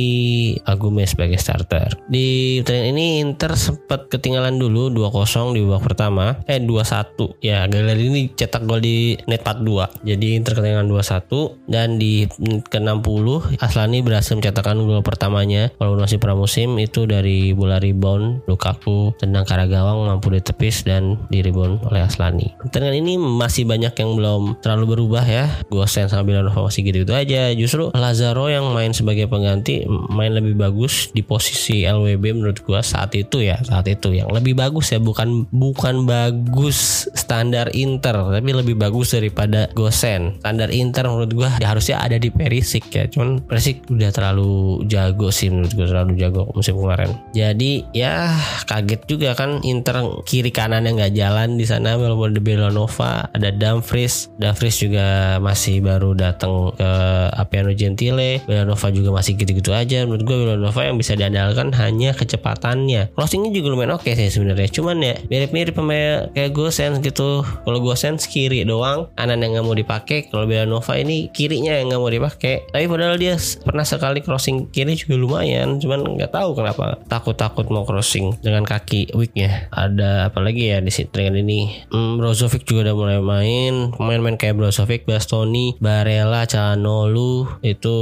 Agume 0.64 1.04
sebagai 1.04 1.36
starter. 1.36 2.00
Di 2.08 2.64
pertandingan 2.64 2.96
ini 2.96 3.06
Inter 3.20 3.60
sempat 3.60 4.08
ketinggalan 4.08 4.56
dulu 4.56 4.88
2-0 4.88 5.52
di 5.52 5.60
babak 5.68 5.92
pertama, 5.92 6.40
eh 6.48 6.64
2-1. 6.64 7.44
Ya, 7.44 7.68
Galgar 7.68 8.00
ini 8.00 8.32
cetak 8.32 8.64
gol 8.64 8.80
di 8.80 9.20
net 9.28 9.44
42. 9.44 10.08
Jadi 10.08 10.28
Inter 10.40 10.54
ketinggalan 10.56 10.88
2-1 10.88 11.68
dan 11.68 12.00
di 12.00 12.24
ke-60 12.72 13.60
Aslani 13.60 14.00
berhasil 14.00 14.40
mencetakkan 14.40 14.80
gol 14.80 15.04
pertamanya 15.04 15.68
kalau 15.76 16.00
masih 16.00 16.24
pramusim 16.24 16.80
itu 16.80 17.04
dari 17.04 17.52
bola 17.52 17.84
rebound 17.84 18.48
Lukaku 18.48 19.12
tendang 19.20 19.44
ke 19.44 19.52
arah 19.52 19.68
gawang 19.68 20.08
mampu 20.08 20.32
ditepis 20.32 20.88
dan 20.88 21.20
di 21.28 21.44
rebound 21.44 21.84
oleh 21.92 22.08
Aslani. 22.08 22.54
Pertandingan 22.64 22.96
ini 23.04 23.14
masih 23.20 23.68
banyak 23.68 23.92
yang 23.98 24.16
belum 24.16 24.42
terlalu 24.62 24.86
berubah 25.02 25.26
ya. 25.26 25.46
Gosen 25.74 26.06
sama 26.06 26.30
Villanova 26.30 26.70
gitu-gitu 26.70 27.10
aja. 27.10 27.50
Justru 27.58 27.90
Lazaro 27.98 28.46
yang 28.54 28.70
main 28.70 28.94
sebagai 28.94 29.26
pengganti 29.26 29.82
main 30.14 30.30
lebih 30.30 30.54
bagus 30.54 31.10
di 31.10 31.26
posisi 31.26 31.82
LWB 31.82 32.38
menurut 32.38 32.62
gua 32.62 32.86
saat 32.86 33.18
itu 33.18 33.42
ya, 33.42 33.58
saat 33.66 33.90
itu 33.90 34.14
yang 34.14 34.30
lebih 34.30 34.54
bagus 34.54 34.94
ya 34.94 35.02
bukan 35.02 35.50
bukan 35.50 36.06
bagus 36.06 37.10
standar 37.18 37.74
Inter 37.74 38.14
tapi 38.14 38.54
lebih 38.54 38.78
bagus 38.78 39.18
daripada 39.18 39.72
Gosen. 39.74 40.38
Standar 40.44 40.70
Inter 40.70 41.10
menurut 41.10 41.32
gua 41.34 41.50
ya 41.58 41.74
harusnya 41.74 41.98
ada 41.98 42.22
di 42.22 42.30
Perisic 42.30 42.94
ya. 42.94 43.10
Cuman 43.10 43.42
Perisic 43.42 43.88
udah 43.90 44.14
terlalu 44.14 44.86
jago 44.86 45.34
sih 45.34 45.50
menurut 45.50 45.74
gua 45.74 45.88
terlalu 45.90 46.12
jago 46.22 46.44
musim 46.54 46.78
kemarin. 46.78 47.12
Jadi 47.34 47.90
ya 47.98 48.30
kaget 48.70 49.02
juga 49.10 49.34
kan 49.34 49.64
Inter 49.66 50.22
kiri 50.28 50.54
kanan 50.54 50.86
yang 50.86 51.02
nggak 51.02 51.16
jalan 51.18 51.58
di 51.58 51.66
sana 51.66 51.98
walaupun 51.98 52.36
ada 52.36 52.42
Belanova, 52.44 53.26
ada 53.32 53.50
Dumfries, 53.54 54.28
Dumfries 54.38 54.81
juga 54.82 55.38
masih 55.38 55.86
baru 55.86 56.18
datang 56.18 56.74
ke 56.74 56.92
Apiano 57.38 57.70
Gentile. 57.78 58.42
Villanova 58.50 58.88
juga 58.90 59.10
masih 59.14 59.38
gitu-gitu 59.38 59.70
aja. 59.70 60.04
Menurut 60.10 60.24
gue 60.26 60.38
Villanova 60.42 60.82
yang 60.82 60.98
bisa 60.98 61.14
diandalkan 61.14 61.70
hanya 61.78 62.18
kecepatannya. 62.18 63.14
Crossingnya 63.14 63.54
juga 63.54 63.78
lumayan 63.78 64.02
oke 64.02 64.10
okay 64.10 64.18
sih 64.18 64.34
sebenarnya. 64.34 64.70
Cuman 64.74 64.98
ya 65.04 65.16
mirip-mirip 65.30 65.78
pemain 65.78 66.34
kayak 66.34 66.52
Gosens 66.58 66.98
gitu. 67.06 67.46
Kalau 67.46 67.80
Gosens 67.84 68.26
kiri 68.26 68.66
doang 68.66 69.12
kanan 69.14 69.46
yang 69.46 69.60
nggak 69.60 69.66
mau 69.68 69.78
dipakai. 69.78 70.26
Kalau 70.34 70.50
Villanova 70.50 70.98
ini 70.98 71.30
kirinya 71.30 71.78
yang 71.78 71.94
nggak 71.94 72.02
mau 72.02 72.10
dipakai. 72.10 72.66
Tapi 72.74 72.86
padahal 72.90 73.22
dia 73.22 73.38
pernah 73.62 73.86
sekali 73.86 74.26
crossing 74.26 74.74
kiri 74.74 74.98
juga 74.98 75.22
lumayan. 75.22 75.78
Cuman 75.78 76.18
nggak 76.18 76.34
tahu 76.34 76.58
kenapa 76.58 76.98
takut-takut 77.06 77.70
mau 77.70 77.86
crossing 77.86 78.40
dengan 78.42 78.66
kaki 78.66 79.14
weaknya. 79.14 79.68
Ada 79.70 80.32
apa 80.32 80.40
lagi 80.40 80.72
ya 80.72 80.80
di 80.80 80.90
sini 80.90 81.10
ini? 81.12 81.60
Hmm, 81.92 82.16
Brozovic 82.18 82.64
juga 82.64 82.90
udah 82.90 82.96
mulai 82.96 83.20
main. 83.20 83.74
Pemain-pemain 83.92 84.40
kayak 84.40 84.56
Brozovic, 84.56 84.71
Bastoni, 85.06 85.76
Barella, 85.78 86.48
Calhanoglu 86.48 87.60
itu 87.62 87.98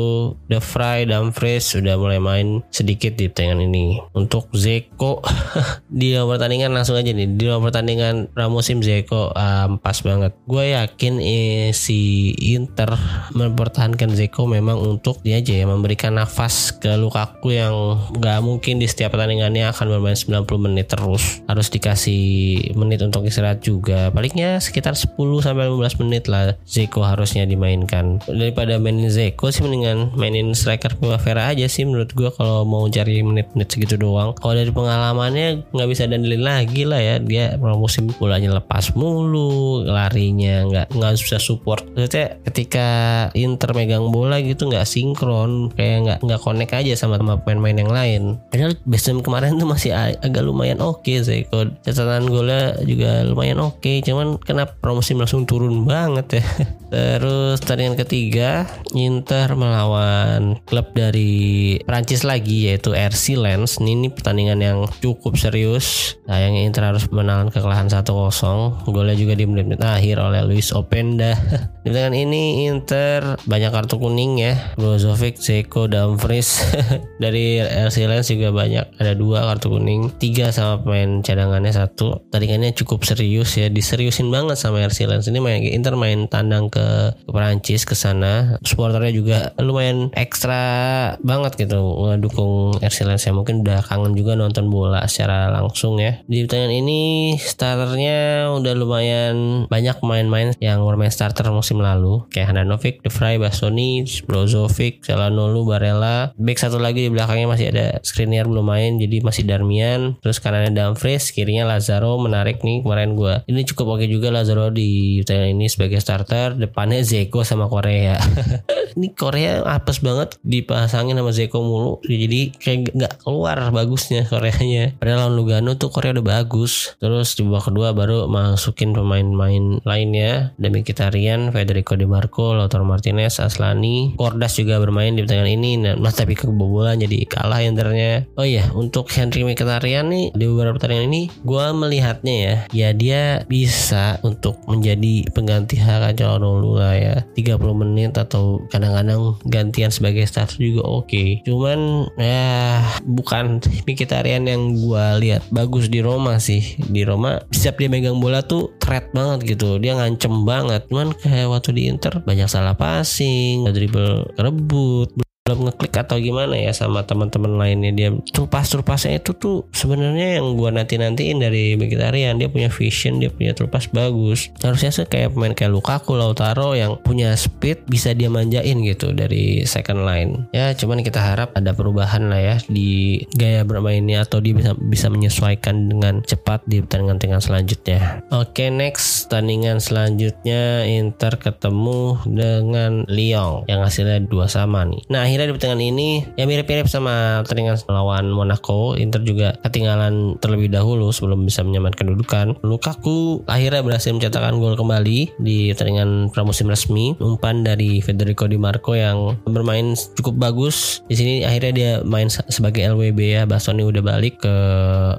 The 0.46 0.62
Fry, 0.62 1.10
Dumfries 1.10 1.66
sudah 1.66 1.98
mulai 1.98 2.22
main 2.22 2.62
sedikit 2.70 3.18
di 3.18 3.28
pertandingan 3.28 3.66
ini. 3.66 3.86
Untuk 4.14 4.54
Zeko 4.54 5.26
di 5.90 6.14
nomor 6.14 6.38
pertandingan 6.38 6.72
langsung 6.72 6.96
aja 6.96 7.10
nih 7.10 7.26
di 7.26 7.44
nomor 7.50 7.74
pertandingan 7.74 8.30
pramusim 8.32 8.86
Zeko 8.86 9.34
um, 9.34 9.82
pas 9.82 9.98
banget. 10.06 10.32
Gue 10.46 10.78
yakin 10.78 11.18
eh, 11.18 11.74
si 11.74 12.32
Inter 12.54 12.94
mempertahankan 13.34 14.14
Zeko 14.14 14.46
memang 14.46 14.78
untuk 14.78 15.26
dia 15.26 15.42
aja 15.42 15.54
ya 15.56 15.66
memberikan 15.66 16.16
nafas 16.16 16.76
ke 16.76 16.94
Lukaku 17.00 17.58
yang 17.58 17.74
nggak 18.14 18.40
mungkin 18.46 18.78
di 18.78 18.86
setiap 18.86 19.18
pertandingannya 19.18 19.72
akan 19.74 19.86
bermain 19.98 20.18
90 20.18 20.46
menit 20.60 20.92
terus. 20.92 21.42
Harus 21.50 21.74
dikasih 21.74 22.74
menit 22.78 23.02
untuk 23.02 23.26
istirahat 23.26 23.64
juga. 23.66 24.14
Palingnya 24.14 24.62
sekitar 24.62 24.94
10 24.94 25.16
sampai 25.42 25.68
15 25.72 26.02
menit 26.06 26.30
lah 26.30 26.59
Zeko 26.66 27.02
harusnya 27.06 27.48
dimainkan. 27.48 28.22
Daripada 28.28 28.78
mainin 28.78 29.10
Zeko 29.10 29.50
sih 29.50 29.66
mendingan 29.66 30.14
mainin 30.14 30.54
striker 30.54 30.98
Primavera 30.98 31.50
aja 31.52 31.66
sih 31.66 31.86
menurut 31.86 32.14
gue 32.14 32.30
kalau 32.34 32.64
mau 32.64 32.86
cari 32.90 33.22
menit-menit 33.26 33.70
segitu 33.70 33.96
doang. 33.98 34.38
Kalau 34.38 34.54
dari 34.54 34.70
pengalamannya 34.70 35.70
nggak 35.74 35.90
bisa 35.90 36.06
dandelin 36.06 36.46
lagi 36.46 36.86
lah 36.86 37.02
ya. 37.02 37.16
Dia 37.18 37.58
musim 37.60 38.14
bolanya 38.18 38.62
lepas 38.62 38.94
mulu 38.94 39.86
larinya 39.86 40.66
nggak 40.70 40.88
nggak 40.94 41.12
bisa 41.18 41.42
support. 41.42 41.86
Maksudnya 41.98 42.38
ketika 42.46 42.88
Inter 43.34 43.74
megang 43.74 44.14
bola 44.14 44.38
gitu 44.42 44.70
nggak 44.70 44.86
sinkron 44.86 45.74
kayak 45.74 45.98
nggak 46.06 46.20
nggak 46.26 46.42
connect 46.42 46.74
aja 46.74 46.94
sama 46.94 47.18
sama 47.18 47.42
pemain-pemain 47.42 47.78
yang 47.82 47.92
lain. 47.92 48.22
Padahal 48.54 48.74
Besem 48.86 49.22
kemarin 49.22 49.58
tuh 49.58 49.68
masih 49.70 49.92
agak 49.94 50.42
lumayan 50.42 50.82
oke 50.82 51.06
okay, 51.06 51.22
Zeko 51.22 51.68
catatan 51.84 52.30
golnya 52.30 52.78
juga 52.86 53.26
lumayan 53.26 53.60
oke. 53.62 53.82
Okay. 53.82 53.98
cuman 54.06 54.40
kenapa 54.42 54.76
promosi 54.80 55.14
langsung 55.14 55.44
turun 55.44 55.84
banget 55.84 56.42
ya 56.42 56.44
Terus 56.94 57.62
pertandingan 57.62 57.98
ketiga 58.02 58.66
Inter 58.98 59.54
melawan 59.54 60.58
klub 60.66 60.90
dari 60.98 61.78
Prancis 61.86 62.26
lagi 62.26 62.66
yaitu 62.70 62.98
RC 62.98 63.38
Lens. 63.38 63.78
Ini, 63.78 63.92
ini 63.94 64.08
pertandingan 64.10 64.60
yang 64.60 64.78
cukup 64.98 65.38
serius. 65.38 66.18
Sayangnya 66.26 66.66
Inter 66.66 66.90
harus 66.90 67.06
menahan 67.14 67.54
kekalahan 67.54 67.88
1-0. 67.88 68.90
Golnya 68.90 69.16
juga 69.16 69.34
di 69.38 69.46
menit-menit 69.46 69.82
akhir 69.82 70.18
oleh 70.18 70.42
Luis 70.50 70.74
Openda. 70.74 71.38
di 71.90 71.98
pertandingan 71.98 72.16
ini 72.30 72.70
Inter 72.70 73.42
banyak 73.46 73.72
kartu 73.74 73.98
kuning 73.98 74.42
ya. 74.42 74.54
Brozovic, 74.78 75.42
Zeko, 75.42 75.90
Dumfries 75.90 76.62
dari 77.24 77.58
RC 77.62 77.98
Lens 78.06 78.30
juga 78.30 78.54
banyak. 78.54 79.02
Ada 79.02 79.18
dua 79.18 79.46
kartu 79.50 79.74
kuning, 79.74 80.14
tiga 80.22 80.54
sama 80.54 80.82
pemain 80.86 81.26
cadangannya 81.26 81.74
satu. 81.74 82.30
Pertandingannya 82.30 82.74
cukup 82.78 83.06
serius 83.06 83.58
ya, 83.58 83.70
diseriusin 83.70 84.30
banget 84.30 84.58
sama 84.58 84.86
RC 84.86 85.10
Lens. 85.10 85.26
Ini 85.30 85.42
main 85.42 85.62
Inter 85.66 85.98
main 85.98 86.30
tandang 86.30 86.70
ke 86.70 86.80
ke, 86.80 87.30
Perancis 87.30 87.84
ke 87.84 87.96
sana 87.96 88.58
supporternya 88.64 89.14
juga 89.14 89.38
lumayan 89.60 90.12
ekstra 90.16 91.16
banget 91.22 91.60
gitu 91.60 91.80
ngedukung 91.80 92.80
RC 92.80 93.08
Lens 93.08 93.28
ya 93.28 93.36
mungkin 93.36 93.62
udah 93.64 93.84
kangen 93.86 94.16
juga 94.16 94.40
nonton 94.40 94.72
bola 94.72 95.04
secara 95.06 95.52
langsung 95.52 96.00
ya 96.00 96.20
di 96.26 96.44
pertandingan 96.44 96.74
ini 96.84 97.02
starternya 97.40 98.50
udah 98.56 98.74
lumayan 98.76 99.36
banyak 99.68 100.00
main-main 100.04 100.56
yang 100.64 100.84
bermain 100.84 101.12
starter 101.12 101.52
musim 101.52 101.79
lalu. 101.80 102.28
Kayak 102.30 102.54
Handanovic, 102.54 103.02
De 103.02 103.10
Vrij, 103.12 103.40
Bastoni, 103.40 104.04
Brozovic, 104.28 105.04
Calhanoglu, 105.04 105.66
Barella. 105.66 106.32
Back 106.36 106.60
satu 106.60 106.78
lagi 106.78 107.08
di 107.08 107.12
belakangnya 107.12 107.48
masih 107.50 107.72
ada 107.72 108.00
Skriniar 108.04 108.46
belum 108.46 108.68
main 108.68 109.00
jadi 109.00 109.24
masih 109.24 109.44
Darmian. 109.48 110.20
Terus 110.22 110.38
kanannya 110.40 110.76
Dumfries 110.76 111.32
kirinya 111.32 111.66
Lazaro 111.66 112.20
menarik 112.22 112.62
nih 112.62 112.84
kemarin 112.84 113.16
gue 113.16 113.42
ini 113.48 113.66
cukup 113.66 114.00
oke 114.00 114.06
juga 114.06 114.30
Lazaro 114.30 114.70
di 114.70 115.22
pertandingan 115.24 115.56
ini 115.58 115.68
sebagai 115.68 116.00
starter. 116.00 116.56
Depannya 116.60 117.02
Zeko 117.02 117.42
sama 117.42 117.66
Korea 117.72 118.20
ini 119.00 119.16
Korea 119.16 119.64
apes 119.64 120.04
banget 120.04 120.36
dipasangin 120.44 121.16
sama 121.16 121.32
Zeko 121.32 121.64
mulu. 121.64 121.94
Jadi 122.04 122.52
kayak 122.54 122.92
nggak 122.94 123.14
keluar 123.24 123.58
bagusnya 123.72 124.28
Koreanya. 124.28 125.00
Padahal 125.00 125.32
lawan 125.32 125.34
Lugano 125.40 125.72
tuh 125.80 125.90
Korea 125.90 126.12
udah 126.12 126.44
bagus. 126.44 127.00
Terus 127.00 127.40
di 127.40 127.48
babak 127.48 127.72
kedua 127.72 127.96
baru 127.96 128.28
masukin 128.28 128.92
pemain-pemain 128.92 129.80
lainnya. 129.88 130.52
Demi 130.60 130.84
Kitarian 130.84 131.50
Federico 131.56 131.96
Di 131.96 132.04
Marco 132.06 132.52
Lautaro 132.52 132.84
Martinez 132.84 133.40
Aslani. 133.40 134.14
Kordas 134.20 134.60
juga 134.60 134.78
bermain 134.78 135.16
di 135.16 135.24
pertandingan 135.24 135.52
ini. 135.56 135.72
Nah 135.80 135.96
tapi 136.14 136.36
kebobolan 136.36 137.00
jadi 137.00 137.24
kalah 137.30 137.64
internya 137.64 138.28
oh 138.36 138.44
iya 138.44 138.68
untuk 138.76 139.08
Henry 139.14 139.46
Mkhitaryan 139.46 140.10
nih 140.12 140.26
di 140.36 140.46
beberapa 140.50 140.76
pertandingan 140.76 141.08
ini 141.08 141.22
gue 141.46 141.66
melihatnya 141.72 142.36
ya 142.36 142.56
ya 142.74 142.90
dia 142.92 143.24
bisa 143.48 144.20
untuk 144.26 144.60
menjadi 144.68 145.30
pengganti 145.32 145.80
Haka 145.80 146.12
Calhanoglu 146.18 146.76
lah 146.76 146.96
ya. 146.98 147.16
30 147.38 147.60
menit 147.82 148.12
atau 148.18 148.60
kadang-kadang 148.90 149.38
gantian 149.46 149.92
sebagai 149.94 150.26
starter 150.26 150.58
juga 150.58 150.84
oke. 150.86 151.08
Okay. 151.08 151.30
cuman 151.46 152.10
ya 152.18 152.82
bukan 153.06 153.62
Mkhitaryan 153.86 154.50
yang 154.50 154.74
gue 154.76 155.06
lihat. 155.22 155.46
Bagus 155.54 155.88
di 155.88 156.02
Roma 156.02 156.42
sih. 156.42 156.78
Di 156.82 157.06
Roma 157.06 157.40
setiap 157.54 157.78
dia 157.80 157.90
megang 157.90 158.18
bola 158.18 158.42
tuh 158.42 158.74
threat 158.82 159.14
banget 159.14 159.56
gitu. 159.58 159.78
Dia 159.78 159.98
ngancem 159.98 160.44
banget. 160.44 160.90
Cuman 160.90 161.14
kayak 161.14 161.50
waktu 161.54 161.70
di 161.78 161.84
Inter 161.90 162.22
banyak 162.26 162.50
salah 162.50 162.74
passing 162.74 163.70
dribble 163.70 164.34
kerebut 164.34 165.29
belum 165.50 165.66
ngeklik 165.66 165.98
atau 165.98 166.22
gimana 166.22 166.54
ya 166.54 166.70
sama 166.70 167.02
teman-teman 167.10 167.58
lainnya. 167.58 167.90
Dia 167.90 168.10
trupas 168.30 168.70
trupasnya 168.70 169.18
itu 169.18 169.34
tuh 169.34 169.66
sebenarnya 169.74 170.38
yang 170.38 170.54
gua 170.54 170.70
nanti 170.70 171.02
nantiin 171.02 171.42
dari 171.42 171.74
vegetarian 171.74 172.38
dia 172.38 172.54
punya 172.54 172.70
vision 172.70 173.18
dia 173.18 173.34
punya 173.34 173.58
trupas 173.58 173.90
bagus. 173.90 174.54
Harusnya 174.62 174.94
sih 174.94 175.10
kayak 175.10 175.34
pemain 175.34 175.58
kayak 175.58 175.74
Lukaku 175.74 176.14
Lautaro 176.14 176.78
yang 176.78 177.02
punya 177.02 177.34
speed 177.34 177.90
bisa 177.90 178.14
dia 178.14 178.30
manjain 178.30 178.78
gitu 178.86 179.10
dari 179.10 179.66
second 179.66 180.06
line. 180.06 180.46
Ya 180.54 180.70
cuman 180.78 181.02
kita 181.02 181.18
harap 181.18 181.50
ada 181.58 181.74
perubahan 181.74 182.30
lah 182.30 182.38
ya 182.38 182.56
di 182.70 183.26
gaya 183.34 183.66
bermainnya 183.66 184.22
atau 184.22 184.38
dia 184.38 184.54
bisa 184.54 184.78
bisa 184.78 185.10
menyesuaikan 185.10 185.90
dengan 185.90 186.22
cepat 186.22 186.62
di 186.70 186.86
pertandingan-pertandingan 186.86 187.42
selanjutnya. 187.42 188.00
Oke 188.30 188.70
next 188.70 189.26
pertandingan 189.26 189.80
selanjutnya 189.80 190.84
Inter 190.84 191.40
ketemu 191.40 192.20
dengan 192.28 193.08
Lyon 193.08 193.64
yang 193.72 193.80
hasilnya 193.80 194.28
dua 194.28 194.52
sama 194.52 194.84
nih. 194.84 195.00
Nah 195.08 195.24
akhirnya 195.24 195.39
akhirnya 195.40 195.56
di 195.56 195.56
pertandingan 195.56 195.84
ini 195.96 196.10
ya 196.36 196.44
mirip-mirip 196.44 196.92
sama 196.92 197.40
pertandingan 197.48 197.80
melawan 197.88 198.28
Monaco 198.28 199.00
Inter 199.00 199.24
juga 199.24 199.56
ketinggalan 199.64 200.36
terlebih 200.44 200.68
dahulu 200.68 201.16
sebelum 201.16 201.48
bisa 201.48 201.64
menyamankan 201.64 202.12
kedudukan. 202.12 202.60
Lukaku 202.60 203.48
akhirnya 203.48 203.80
berhasil 203.80 204.12
mencetakkan 204.12 204.60
gol 204.60 204.76
kembali 204.76 205.40
di 205.40 205.72
pertandingan 205.72 206.28
pramusim 206.36 206.68
resmi 206.68 207.16
umpan 207.24 207.64
dari 207.64 208.04
Federico 208.04 208.52
Di 208.52 208.60
Marco 208.60 209.00
yang 209.00 209.40
bermain 209.48 209.96
cukup 210.20 210.36
bagus. 210.36 211.08
Di 211.08 211.16
sini 211.16 211.48
akhirnya 211.48 211.72
dia 211.72 211.92
main 212.04 212.28
sebagai 212.28 212.84
LWB 212.84 213.40
ya 213.40 213.48
Bastoni 213.48 213.88
udah 213.88 214.04
balik 214.04 214.44
ke 214.44 214.56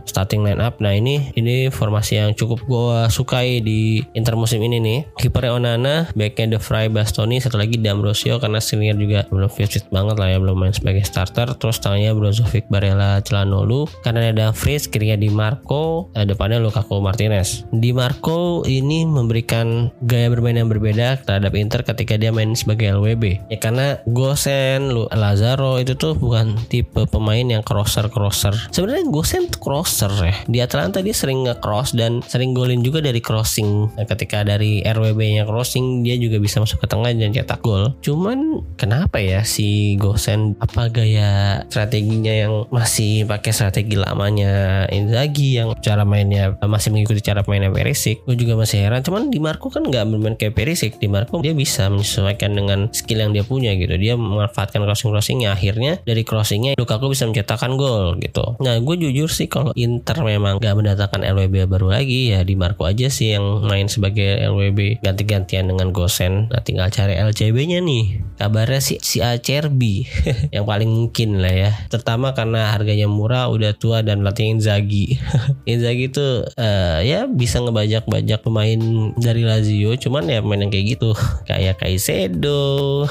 starting 0.05 0.45
line 0.45 0.61
up 0.61 0.77
nah 0.85 0.93
ini 0.93 1.33
ini 1.33 1.73
formasi 1.73 2.21
yang 2.21 2.37
cukup 2.37 2.61
gue 2.69 3.09
sukai 3.09 3.65
di 3.65 4.05
Inter 4.12 4.37
musim 4.37 4.61
ini 4.61 4.85
nih. 4.85 4.99
Kipernya 5.17 5.57
Onana 5.57 6.12
backnya 6.12 6.53
De 6.53 6.59
Vrij 6.61 6.93
Bastoni 6.93 7.41
satu 7.41 7.57
lagi 7.57 7.81
D'Ambrosio 7.81 8.37
karena 8.37 8.61
senior 8.61 9.00
juga 9.00 9.25
belum 9.33 9.49
fit 9.49 9.81
banget 9.89 10.10
banget 10.11 10.26
lah 10.26 10.29
ya 10.35 10.38
belum 10.43 10.57
main 10.59 10.75
sebagai 10.75 11.07
starter. 11.07 11.55
Terus 11.55 11.79
tangannya 11.79 12.11
Brozovic 12.19 12.67
Barella 12.67 13.23
Celanolu. 13.23 13.87
Karena 14.02 14.35
ada 14.35 14.50
Fritz 14.50 14.90
kirinya 14.90 15.14
Di 15.14 15.31
Marco 15.31 16.11
eh, 16.19 16.26
depannya 16.26 16.59
Lukaku 16.59 16.99
Martinez. 16.99 17.62
Di 17.71 17.95
Marco 17.95 18.67
ini 18.67 19.07
memberikan 19.07 19.95
gaya 20.02 20.26
bermain 20.26 20.59
yang 20.59 20.67
berbeda 20.67 21.23
terhadap 21.23 21.55
Inter 21.55 21.87
ketika 21.87 22.19
dia 22.19 22.35
main 22.35 22.57
sebagai 22.57 22.97
LWB 22.99 23.52
ya 23.52 23.59
karena 23.61 24.00
Gosen 24.09 24.90
Lazaro 25.12 25.79
itu 25.79 25.95
tuh 25.95 26.17
bukan 26.19 26.57
tipe 26.67 27.07
pemain 27.07 27.45
yang 27.45 27.62
crosser 27.62 28.09
crosser 28.09 28.57
sebenarnya 28.73 29.07
Gosen 29.12 29.47
crosser 29.52 30.11
ya. 30.19 30.35
Di 30.49 30.59
Atalanta 30.64 31.05
dia 31.05 31.14
sering 31.14 31.47
nge-cross 31.47 31.95
dan 31.95 32.25
sering 32.25 32.57
golin 32.57 32.81
juga 32.81 33.05
dari 33.05 33.21
crossing. 33.21 33.95
Nah, 33.95 34.07
ketika 34.09 34.43
dari 34.43 34.83
RWB 34.83 35.21
nya 35.37 35.45
crossing 35.45 36.02
dia 36.02 36.17
juga 36.17 36.40
bisa 36.40 36.59
masuk 36.59 36.83
ke 36.83 36.87
tengah 36.88 37.12
dan 37.12 37.31
cetak 37.31 37.61
gol. 37.61 37.93
Cuman 38.00 38.64
kenapa 38.81 39.21
ya 39.21 39.45
si 39.45 40.00
Gosen 40.00 40.57
apa 40.57 40.88
gaya 40.88 41.62
strateginya 41.69 42.33
yang 42.33 42.64
masih 42.73 43.28
pakai 43.28 43.52
strategi 43.52 44.00
lamanya 44.00 44.88
Inzaghi 44.88 45.61
yang 45.61 45.76
cara 45.85 46.09
mainnya 46.09 46.57
masih 46.64 46.88
mengikuti 46.88 47.21
cara 47.21 47.45
mainnya 47.45 47.69
Perisic. 47.69 48.25
Gue 48.25 48.40
juga 48.40 48.57
masih 48.57 48.80
heran 48.88 49.04
cuman 49.04 49.28
di 49.28 49.37
Marco 49.37 49.69
kan 49.69 49.85
nggak 49.85 50.09
bermain 50.09 50.37
kayak 50.40 50.57
Perisic. 50.57 50.97
Di 50.97 51.07
Marco 51.12 51.45
dia 51.45 51.52
bisa 51.52 51.92
menyesuaikan 51.92 52.57
dengan 52.57 52.88
skill 52.97 53.21
yang 53.21 53.37
dia 53.37 53.45
punya 53.45 53.76
gitu. 53.76 53.92
Dia 54.00 54.16
memanfaatkan 54.16 54.80
crossing 54.80 55.12
crossingnya 55.12 55.52
akhirnya 55.52 56.00
dari 56.09 56.25
crossingnya 56.25 56.73
Lukaku 56.80 57.12
bisa 57.12 57.28
mencetakkan 57.28 57.76
gol 57.76 58.16
gitu. 58.25 58.57
Nah 58.64 58.80
gue 58.80 58.97
jujur 58.97 59.28
sih 59.28 59.52
kalau 59.52 59.76
Inter 59.76 60.25
memang 60.25 60.57
nggak 60.57 60.75
mendatangkan 60.80 61.21
LWB 61.21 61.69
baru 61.69 61.92
lagi 61.92 62.33
ya 62.33 62.40
di 62.40 62.57
Marco 62.57 62.88
aja 62.88 63.12
sih 63.12 63.37
yang 63.37 63.69
main 63.69 63.92
sebagai 63.92 64.40
LWB 64.49 65.04
ganti-gantian 65.04 65.69
dengan 65.69 65.92
Gosen 65.92 66.49
nah 66.49 66.64
tinggal 66.64 66.88
cari 66.88 67.21
LCB 67.21 67.57
nya 67.69 67.78
nih. 67.85 68.25
Kabarnya 68.40 68.80
si 68.80 68.97
si 69.02 69.21
Acerbi 69.21 69.89
yang 70.54 70.64
paling 70.64 70.90
mungkin 70.90 71.42
lah 71.42 71.54
ya. 71.54 71.70
Terutama 71.90 72.32
karena 72.32 72.73
harganya 72.75 73.06
murah 73.11 73.50
udah 73.50 73.75
tua 73.76 74.02
dan 74.06 74.23
latih 74.23 74.52
Inzaghi. 74.52 75.19
Inzaghi 75.71 76.12
itu 76.12 76.45
uh, 76.45 76.99
ya 77.02 77.26
bisa 77.26 77.62
ngebajak-bajak 77.62 78.41
pemain 78.45 78.80
dari 79.19 79.43
Lazio. 79.45 79.95
Cuman 79.99 80.30
ya 80.30 80.41
pemain 80.41 80.62
yang 80.67 80.73
kayak 80.73 80.99
gitu. 80.99 81.10
Kayak 81.50 81.82
Kaisedo 81.82 83.08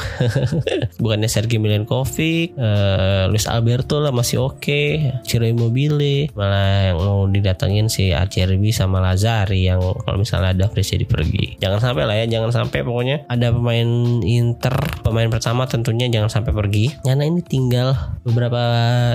bukannya 1.02 1.28
Sergei 1.28 1.60
Milenkovic 1.60 2.56
uh, 2.56 3.28
Luis 3.28 3.50
Alberto 3.50 4.00
lah 4.00 4.16
masih 4.16 4.40
oke. 4.40 4.64
Okay. 4.64 5.12
Ciro 5.28 5.44
Immobile. 5.44 6.32
Malah 6.36 6.94
yang 6.94 6.98
mau 7.04 7.28
didatengin 7.28 7.92
si 7.92 8.16
Acerbi 8.16 8.72
sama 8.72 9.04
Lazari 9.04 9.68
yang 9.68 9.82
kalau 9.82 10.18
misalnya 10.22 10.56
ada 10.56 10.66
Fres 10.72 10.94
jadi 10.94 11.04
pergi. 11.04 11.60
Jangan 11.60 11.80
sampai 11.84 12.04
lah 12.08 12.16
ya 12.16 12.26
jangan 12.30 12.52
sampai 12.54 12.80
pokoknya 12.86 13.28
ada 13.28 13.52
pemain 13.52 13.90
Inter 14.24 14.76
pemain 15.04 15.28
pertama 15.28 15.66
tentunya 15.66 16.08
jangan 16.08 16.30
sampai 16.30 16.52
pergi. 16.60 16.92
Karena 17.08 17.24
ini 17.24 17.40
tinggal 17.40 17.96
beberapa 18.28 18.60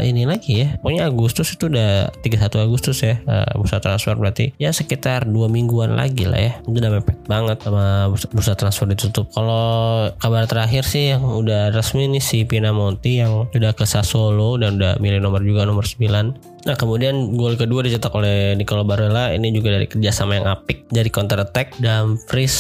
ini 0.00 0.24
lagi 0.24 0.64
ya. 0.64 0.80
Pokoknya 0.80 1.04
Agustus 1.12 1.52
itu 1.52 1.68
udah 1.68 2.08
31 2.24 2.40
Agustus 2.64 3.04
ya 3.04 3.20
uh, 3.28 3.52
bursa 3.60 3.84
transfer 3.84 4.16
berarti. 4.16 4.56
Ya 4.56 4.72
sekitar 4.72 5.28
dua 5.28 5.52
mingguan 5.52 5.92
lagi 5.92 6.24
lah 6.24 6.40
ya. 6.40 6.52
Itu 6.64 6.80
udah 6.80 6.92
mepet 7.00 7.18
banget 7.28 7.60
sama 7.60 8.08
bursa, 8.08 8.26
bursa 8.32 8.52
transfer 8.56 8.88
ditutup. 8.88 9.28
Kalau 9.36 10.08
kabar 10.16 10.48
terakhir 10.48 10.88
sih 10.88 11.12
yang 11.12 11.24
udah 11.28 11.68
resmi 11.76 12.08
nih 12.08 12.24
si 12.24 12.48
Pinamonti 12.48 13.20
yang 13.20 13.52
udah 13.52 13.76
ke 13.76 13.84
Sassuolo 13.84 14.56
dan 14.56 14.80
udah 14.80 14.96
milih 15.02 15.20
nomor 15.20 15.44
juga 15.44 15.68
nomor 15.68 15.84
9 15.84 16.53
Nah 16.64 16.80
kemudian 16.80 17.36
gol 17.36 17.60
kedua 17.60 17.84
dicetak 17.84 18.08
oleh 18.16 18.56
Nicolo 18.56 18.88
Barella 18.88 19.36
ini 19.36 19.52
juga 19.52 19.76
dari 19.76 19.84
kerjasama 19.84 20.40
yang 20.40 20.48
apik. 20.48 20.88
Dari 20.88 21.12
counter 21.12 21.44
attack 21.44 21.76
dan 21.76 22.16
Fris 22.16 22.56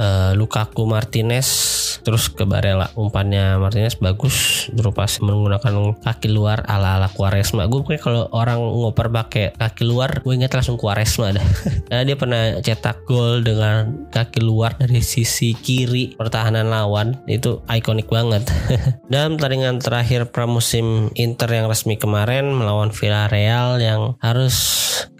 uh, 0.00 0.32
Lukaku 0.32 0.88
Martinez 0.88 1.48
terus 2.00 2.32
ke 2.32 2.48
Barella. 2.48 2.88
Umpannya 2.96 3.60
Martinez 3.60 4.00
bagus 4.00 4.66
berupa 4.72 5.04
menggunakan 5.04 6.00
kaki 6.00 6.32
luar 6.32 6.64
ala 6.64 6.96
ala 6.96 7.12
Quaresma. 7.12 7.68
Gue 7.68 7.84
kayak 7.84 8.02
kalau 8.02 8.24
orang 8.32 8.56
ngoper 8.56 9.12
pakai 9.12 9.52
kaki 9.52 9.84
luar 9.84 10.24
gue 10.24 10.32
ingat 10.32 10.56
langsung 10.56 10.80
Quaresma 10.80 11.36
dah. 11.36 11.44
Karena 11.92 12.02
dia 12.08 12.16
pernah 12.16 12.42
cetak 12.64 13.04
gol 13.04 13.44
dengan 13.44 14.08
kaki 14.08 14.40
luar 14.40 14.80
dari 14.80 15.04
sisi 15.04 15.52
kiri 15.52 16.16
pertahanan 16.16 16.72
lawan. 16.72 17.20
Itu 17.28 17.60
ikonik 17.68 18.08
banget. 18.08 18.48
Dan 19.12 19.36
pertandingan 19.36 19.76
terakhir 19.76 20.32
pramusim 20.32 21.12
Inter 21.20 21.52
yang 21.52 21.68
resmi 21.68 22.00
kemarin 22.00 22.48
melawan 22.56 22.88
Villarreal 22.88 23.41
Villarreal 23.42 23.82
yang 23.82 24.02
harus 24.22 24.54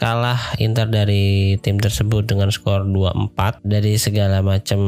kalah 0.03 0.59
Inter 0.59 0.91
dari 0.91 1.55
tim 1.63 1.79
tersebut 1.79 2.27
dengan 2.27 2.51
skor 2.51 2.83
2-4 2.91 3.63
dari 3.63 3.95
segala 3.95 4.43
macam 4.43 4.81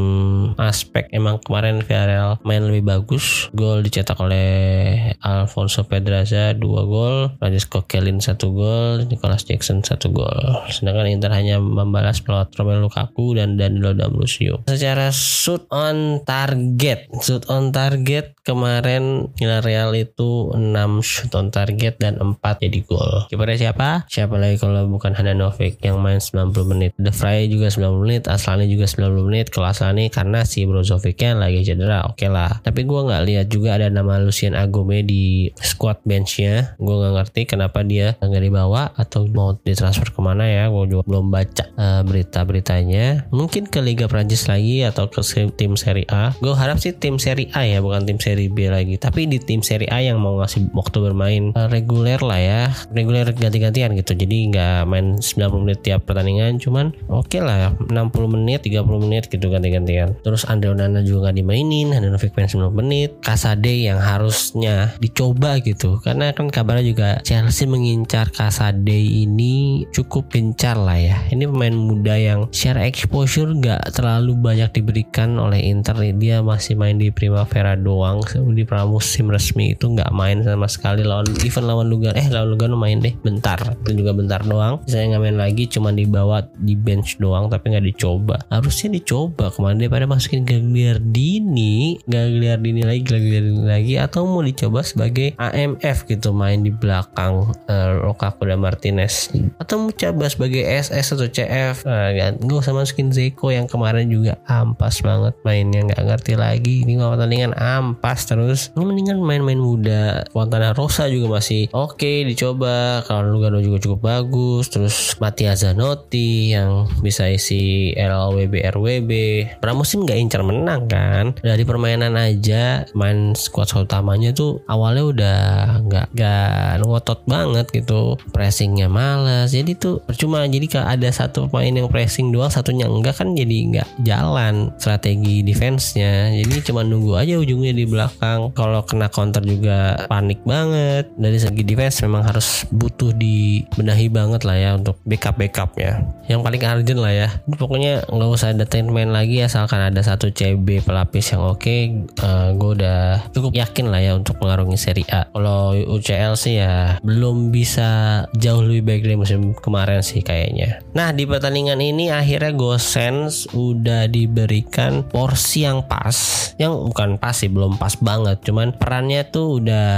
aspek 0.59 1.07
emang 1.14 1.38
kemarin 1.38 1.87
Villarreal 1.87 2.42
main 2.42 2.66
lebih 2.66 2.83
bagus. 2.83 3.46
Gol 3.55 3.87
dicetak 3.87 4.18
oleh 4.18 5.14
Alfonso 5.22 5.87
Pedraza 5.87 6.50
2 6.59 6.66
gol. 6.66 7.31
Francisco 7.38 7.87
Kellin 7.87 8.18
1 8.18 8.35
gol. 8.50 9.07
Nicolas 9.07 9.46
Jackson 9.46 9.87
1 9.87 10.11
gol. 10.11 10.66
Sedangkan 10.74 11.07
Inter 11.07 11.31
hanya 11.31 11.62
membalas 11.62 12.18
pelawat 12.18 12.50
Romelu 12.59 12.90
Lukaku 12.90 13.38
dan 13.38 13.55
Danilo 13.55 13.94
D'Ambrosio 13.94 14.64
secara 14.64 15.12
shoot 15.12 15.68
on 15.68 16.24
target 16.24 17.12
shoot 17.20 17.44
on 17.53 17.68
target 17.70 18.33
kemarin 18.40 19.29
Villarreal 19.37 19.92
itu 19.92 20.48
6 20.57 20.72
shoot 21.05 21.33
on 21.37 21.53
target 21.53 22.00
dan 22.00 22.16
4 22.16 22.40
jadi 22.64 22.81
gol. 22.85 23.29
Kipernya 23.29 23.68
siapa? 23.68 24.09
Siapa 24.09 24.40
lagi 24.40 24.57
kalau 24.57 24.88
bukan 24.88 25.04
bukan 25.05 25.21
Handanovic 25.21 25.85
yang 25.85 26.01
main 26.01 26.17
90 26.17 26.64
menit. 26.64 26.97
De 26.97 27.12
Vrij 27.12 27.53
juga 27.53 27.69
90 27.69 28.01
menit, 28.09 28.23
Aslani 28.25 28.64
juga 28.73 28.88
90 28.88 29.29
menit. 29.29 29.53
Kalau 29.53 29.69
Aslani 29.69 30.09
karena 30.09 30.49
si 30.49 30.64
Brozovicnya 30.64 31.37
lagi 31.37 31.61
cedera, 31.61 32.09
oke 32.09 32.25
okay 32.25 32.33
lah. 32.33 32.64
Tapi 32.64 32.88
gue 32.88 33.01
nggak 33.05 33.23
lihat 33.29 33.47
juga 33.53 33.77
ada 33.77 33.93
nama 33.93 34.17
Lucien 34.17 34.57
Agome 34.57 35.05
di 35.05 35.53
squad 35.61 36.01
benchnya. 36.09 36.73
Gue 36.81 36.97
nggak 36.97 37.21
ngerti 37.21 37.40
kenapa 37.45 37.85
dia 37.85 38.17
nggak 38.17 38.43
dibawa 38.49 38.97
atau 38.97 39.29
mau 39.29 39.53
ditransfer 39.61 40.09
ke 40.09 40.21
mana 40.25 40.49
ya. 40.49 40.73
Gue 40.73 40.88
juga 40.88 41.05
belum 41.05 41.29
baca 41.29 41.69
uh, 41.77 42.01
berita-beritanya. 42.01 43.29
Mungkin 43.29 43.69
ke 43.69 43.85
Liga 43.85 44.09
Prancis 44.09 44.49
lagi 44.49 44.88
atau 44.88 45.12
ke 45.12 45.21
tim 45.53 45.77
Serie 45.77 46.09
A. 46.09 46.33
Gue 46.40 46.57
harap 46.57 46.81
sih 46.81 46.97
tim 46.97 47.21
Serie 47.21 47.53
A 47.53 47.69
ya, 47.69 47.85
bukan 47.85 48.09
tim 48.09 48.17
Serie 48.17 48.49
B 48.49 48.73
lagi. 48.73 48.97
Tapi 48.97 49.29
di 49.29 49.37
tim 49.37 49.61
Serie 49.61 49.93
A 49.93 50.01
yang 50.01 50.17
mau 50.17 50.40
ngasih 50.40 50.73
waktu 50.73 50.97
bermain 50.97 51.53
uh, 51.53 51.69
reguler 51.69 52.25
lah 52.25 52.40
ya, 52.40 52.62
reguler 52.88 53.29
ganti-gantian 53.37 53.93
gitu. 54.01 54.17
Jadi 54.17 54.49
nggak 54.49 54.94
main 54.95 55.19
90 55.19 55.65
menit 55.67 55.83
tiap 55.83 56.07
pertandingan, 56.07 56.63
cuman 56.63 56.95
oke 57.11 57.27
okay 57.27 57.43
lah 57.43 57.75
60 57.91 57.91
menit, 58.31 58.63
30 58.63 58.87
menit 59.03 59.27
gitu 59.27 59.51
ganti-gantian. 59.51 60.15
Terus 60.23 60.47
Andre 60.47 60.71
Onana 60.71 61.03
juga 61.03 61.29
nggak 61.29 61.43
dimainin, 61.43 61.91
Handanovic 61.91 62.31
main 62.39 62.47
90 62.47 62.71
menit. 62.79 63.11
Kasade 63.27 63.75
yang 63.75 63.99
harusnya 63.99 64.95
dicoba 65.03 65.59
gitu, 65.59 65.99
karena 65.99 66.31
kan 66.31 66.47
kabarnya 66.47 66.85
juga 66.87 67.09
Chelsea 67.27 67.67
mengincar 67.67 68.31
Kasade 68.31 68.95
ini 68.95 69.83
cukup 69.91 70.31
gencar 70.31 70.79
lah 70.79 71.01
ya. 71.01 71.19
Ini 71.35 71.51
pemain 71.51 71.75
muda 71.75 72.15
yang 72.15 72.47
share 72.55 72.79
exposure 72.79 73.51
nggak 73.51 73.97
terlalu 73.97 74.39
banyak 74.39 74.71
diberikan 74.71 75.35
oleh 75.41 75.59
Inter. 75.73 75.97
Dia 76.15 76.45
masih 76.45 76.77
main 76.77 77.01
di 77.01 77.09
Primavera 77.09 77.75
doang, 77.75 78.21
di 78.53 78.63
pramusim 78.69 79.33
resmi 79.33 79.73
itu 79.73 79.89
nggak 79.89 80.13
main 80.13 80.45
sama 80.45 80.69
sekali 80.69 81.01
lawan 81.01 81.25
even 81.41 81.65
lawan 81.65 81.89
Lugano. 81.89 82.13
Eh 82.13 82.29
lawan 82.29 82.53
Lugano 82.53 82.77
main 82.77 83.01
deh 83.01 83.17
bentar, 83.25 83.57
itu 83.57 84.05
juga 84.05 84.13
bentar 84.13 84.45
doang. 84.45 84.84
Saya 84.85 85.14
nggak 85.14 85.23
main 85.23 85.38
lagi, 85.38 85.64
cuma 85.66 85.90
dibawa 85.90 86.44
di 86.61 86.77
bench 86.77 87.16
doang, 87.18 87.49
tapi 87.49 87.73
nggak 87.73 87.87
dicoba. 87.94 88.40
Harusnya 88.53 88.94
dicoba 88.94 89.51
kemarin 89.51 89.81
daripada 89.81 90.05
masukin 90.05 90.44
Gagliardini, 90.44 92.01
Gagliardini 92.05 92.83
lagi, 92.85 93.03
Gagliardini 93.03 93.64
lagi, 93.64 93.94
atau 93.97 94.29
mau 94.29 94.44
dicoba 94.44 94.85
sebagai 94.85 95.33
AMF 95.40 96.07
gitu 96.09 96.31
main 96.37 96.61
di 96.61 96.70
belakang 96.70 97.53
uh, 97.70 97.90
Lukaku 98.05 98.49
dan 98.49 98.61
Martinez, 98.61 99.33
atau 99.59 99.88
mau 99.88 99.92
coba 99.92 100.25
sebagai 100.29 100.62
SS 100.62 101.16
atau 101.16 101.27
CF. 101.29 101.77
Uh, 101.88 102.37
nggak 102.40 102.61
usah 102.61 102.77
masukin 102.77 103.11
Zeko 103.11 103.51
yang 103.51 103.66
kemarin 103.70 104.09
juga 104.11 104.37
ampas 104.47 105.01
banget 105.01 105.35
mainnya 105.42 105.85
nggak 105.85 106.05
ngerti 106.05 106.35
lagi. 106.37 106.85
Ini 106.85 107.01
pertandingan 107.01 107.53
ampas 107.57 108.27
terus. 108.27 108.73
Ini 108.75 108.85
mendingan 108.85 109.18
main-main 109.20 109.61
muda. 109.61 110.25
Fontana 110.31 110.75
Rosa 110.75 111.07
juga 111.07 111.40
masih 111.40 111.70
oke 111.70 112.01
okay, 112.01 112.16
dicoba. 112.27 113.05
Kalau 113.07 113.31
Lugano 113.35 113.61
juga 113.61 113.79
cukup 113.81 114.01
bagus. 114.05 114.63
Terus 114.68 115.16
Mattia 115.18 115.53
Zanotti 115.59 116.55
yang 116.55 116.88
bisa 117.00 117.29
isi 117.29 117.92
LWB 117.96 118.55
RWB. 118.74 119.12
Pramusim 119.59 120.05
nggak 120.05 120.18
incar 120.20 120.42
menang 120.46 120.87
kan. 120.87 121.35
Dari 121.40 121.64
permainan 121.66 122.14
aja 122.14 122.87
main 122.94 123.33
squad 123.37 123.70
utamanya 123.74 124.31
tuh 124.31 124.62
awalnya 124.70 125.05
udah 125.05 125.40
nggak 125.85 126.07
nggak 126.14 126.85
ngotot 126.85 127.20
banget 127.27 127.66
gitu. 127.74 128.16
Pressingnya 128.31 128.87
males. 128.87 129.50
Jadi 129.50 129.74
tuh 129.74 130.00
percuma. 130.05 130.46
Jadi 130.46 130.66
kalau 130.70 130.87
ada 130.88 131.09
satu 131.11 131.48
pemain 131.50 131.74
yang 131.85 131.88
pressing 131.90 132.31
doang, 132.31 132.53
satunya 132.53 132.87
enggak 132.87 133.18
kan 133.18 133.35
jadi 133.35 133.57
nggak 133.74 133.88
jalan 134.07 134.70
strategi 134.79 135.42
defense-nya. 135.42 136.31
Jadi 136.44 136.55
cuma 136.70 136.87
nunggu 136.87 137.18
aja 137.18 137.35
ujungnya 137.40 137.72
di 137.74 137.85
belakang. 137.88 138.55
Kalau 138.55 138.85
kena 138.87 139.11
counter 139.11 139.42
juga 139.42 140.07
panik 140.07 140.40
banget. 140.46 141.11
Dari 141.18 141.38
segi 141.40 141.62
defense 141.66 142.05
memang 142.07 142.22
harus 142.24 142.68
butuh 142.70 143.11
dibenahi 143.16 144.09
banget 144.12 144.42
lah 144.46 144.54
ya 144.57 144.79
untuk 144.79 144.99
backup 145.05 145.37
backupnya. 145.37 146.03
Yang 146.25 146.40
paling 146.40 146.62
urgent 146.64 147.01
lah 147.01 147.12
ya. 147.12 147.29
Pokoknya 147.45 148.07
nggak 148.09 148.31
usah 148.31 148.57
ada 148.57 148.64
main 148.88 149.11
lagi 149.12 149.43
asalkan 149.45 149.81
ada 149.81 150.01
satu 150.01 150.33
CB 150.33 150.85
pelapis 150.87 151.35
yang 151.35 151.43
oke 151.45 151.61
okay, 151.61 152.05
uh, 152.23 152.55
gue 152.57 152.71
udah 152.81 153.31
cukup 153.35 153.53
yakin 153.55 153.93
lah 153.93 154.01
ya 154.01 154.12
untuk 154.17 154.40
mengarungi 154.40 154.79
Serie 154.79 155.09
A. 155.12 155.29
Kalau 155.31 155.75
UCL 155.75 156.35
sih 156.38 156.61
ya 156.61 156.99
belum 157.01 157.51
bisa 157.55 158.25
jauh 158.37 158.62
lebih 158.64 158.83
baik 158.85 159.03
dari 159.07 159.17
musim 159.17 159.53
kemarin 159.57 160.01
sih 160.05 160.21
kayaknya. 160.21 160.83
Nah 160.93 161.11
di 161.11 161.25
pertandingan 161.25 161.81
ini 161.81 162.12
akhirnya 162.12 162.53
Gosens 162.55 163.49
udah 163.53 164.07
diberikan 164.11 165.07
porsi 165.07 165.64
yang 165.64 165.87
pas. 165.88 166.17
Yang 166.61 166.93
bukan 166.93 167.11
pas 167.19 167.35
sih 167.35 167.51
belum 167.51 167.81
pas 167.81 167.97
banget. 167.99 168.45
Cuman 168.45 168.77
perannya 168.77 169.27
tuh 169.29 169.62
udah 169.62 169.88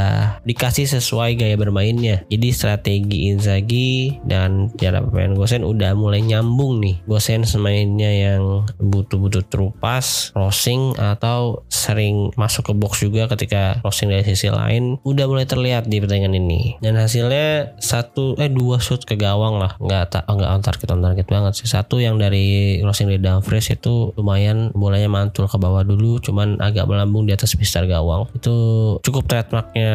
dikasih 0.46 0.86
sesuai 0.86 1.36
gaya 1.36 1.56
bermainnya. 1.58 2.22
Jadi 2.30 2.48
strategi 2.54 3.28
Inzaghi 3.34 4.22
dan 4.22 4.45
cara 4.76 5.02
pemain 5.02 5.32
Gosen 5.34 5.62
udah 5.62 5.92
mulai 5.94 6.22
nyambung 6.22 6.82
nih. 6.82 7.02
Gosen 7.04 7.46
semainnya 7.46 8.10
yang 8.10 8.66
butuh-butuh 8.80 9.46
terupas 9.48 10.30
crossing 10.32 10.96
atau 10.96 11.64
sering 11.70 12.34
masuk 12.34 12.70
ke 12.70 12.72
box 12.74 13.04
juga 13.04 13.30
ketika 13.30 13.78
crossing 13.80 14.10
dari 14.10 14.24
sisi 14.26 14.50
lain 14.50 14.98
udah 15.02 15.24
mulai 15.28 15.46
terlihat 15.46 15.86
di 15.86 16.02
pertandingan 16.02 16.36
ini. 16.36 16.78
Dan 16.80 16.98
hasilnya 16.98 17.78
satu 17.78 18.38
eh 18.40 18.50
dua 18.50 18.78
shoot 18.82 19.02
ke 19.04 19.14
gawang 19.14 19.60
lah. 19.60 19.78
Nggak 19.78 20.04
tak 20.12 20.24
nggak 20.26 20.50
on 20.50 20.62
target 20.62 20.88
on 20.92 21.00
target 21.02 21.26
banget 21.26 21.52
sih. 21.58 21.68
Satu 21.68 21.98
yang 22.02 22.16
dari 22.16 22.78
crossing 22.82 23.10
dari 23.10 23.20
Dumfries 23.22 23.72
itu 23.72 24.12
lumayan 24.16 24.70
bolanya 24.72 25.10
mantul 25.10 25.46
ke 25.50 25.56
bawah 25.56 25.82
dulu 25.82 26.18
cuman 26.20 26.58
agak 26.60 26.88
melambung 26.88 27.24
di 27.26 27.32
atas 27.34 27.54
pistar 27.54 27.84
gawang. 27.86 28.28
Itu 28.34 28.56
cukup 29.02 29.28
trademarknya 29.30 29.90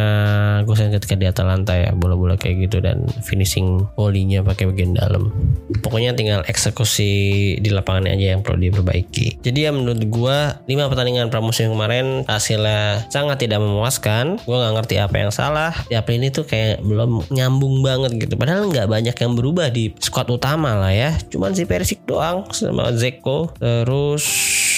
Gosen 0.66 0.94
ketika 0.94 1.16
di 1.18 1.26
Atalanta 1.28 1.74
ya 1.76 1.92
bola-bola 1.96 2.36
kayak 2.36 2.70
gitu 2.70 2.78
dan 2.84 3.08
finishing 3.26 3.86
volley-nya 3.96 4.41
pakai 4.46 4.70
bagian 4.70 4.94
dalam. 4.94 5.34
Pokoknya 5.82 6.14
tinggal 6.14 6.46
eksekusi 6.46 7.12
di 7.58 7.70
lapangan 7.72 8.12
aja 8.12 8.38
yang 8.38 8.42
perlu 8.46 8.62
diperbaiki. 8.70 9.42
Jadi 9.42 9.60
ya 9.66 9.72
menurut 9.74 10.02
gua 10.12 10.62
5 10.68 10.92
pertandingan 10.92 11.34
pramusim 11.34 11.72
kemarin 11.72 12.28
hasilnya 12.28 13.08
sangat 13.10 13.44
tidak 13.48 13.64
memuaskan. 13.64 14.38
Gua 14.46 14.62
nggak 14.62 14.74
ngerti 14.82 14.96
apa 15.02 15.16
yang 15.18 15.32
salah. 15.34 15.74
Di 15.88 15.98
April 15.98 16.22
ini 16.22 16.30
tuh 16.30 16.46
kayak 16.46 16.86
belum 16.86 17.32
nyambung 17.34 17.82
banget 17.82 18.18
gitu. 18.22 18.38
Padahal 18.38 18.70
nggak 18.70 18.88
banyak 18.88 19.16
yang 19.16 19.34
berubah 19.34 19.68
di 19.74 19.96
squad 19.98 20.30
utama 20.30 20.78
lah 20.78 20.94
ya. 20.94 21.18
Cuman 21.32 21.56
si 21.58 21.66
Persik 21.66 22.06
doang 22.06 22.46
sama 22.54 22.94
Zeko. 22.94 23.52
Terus 23.58 24.24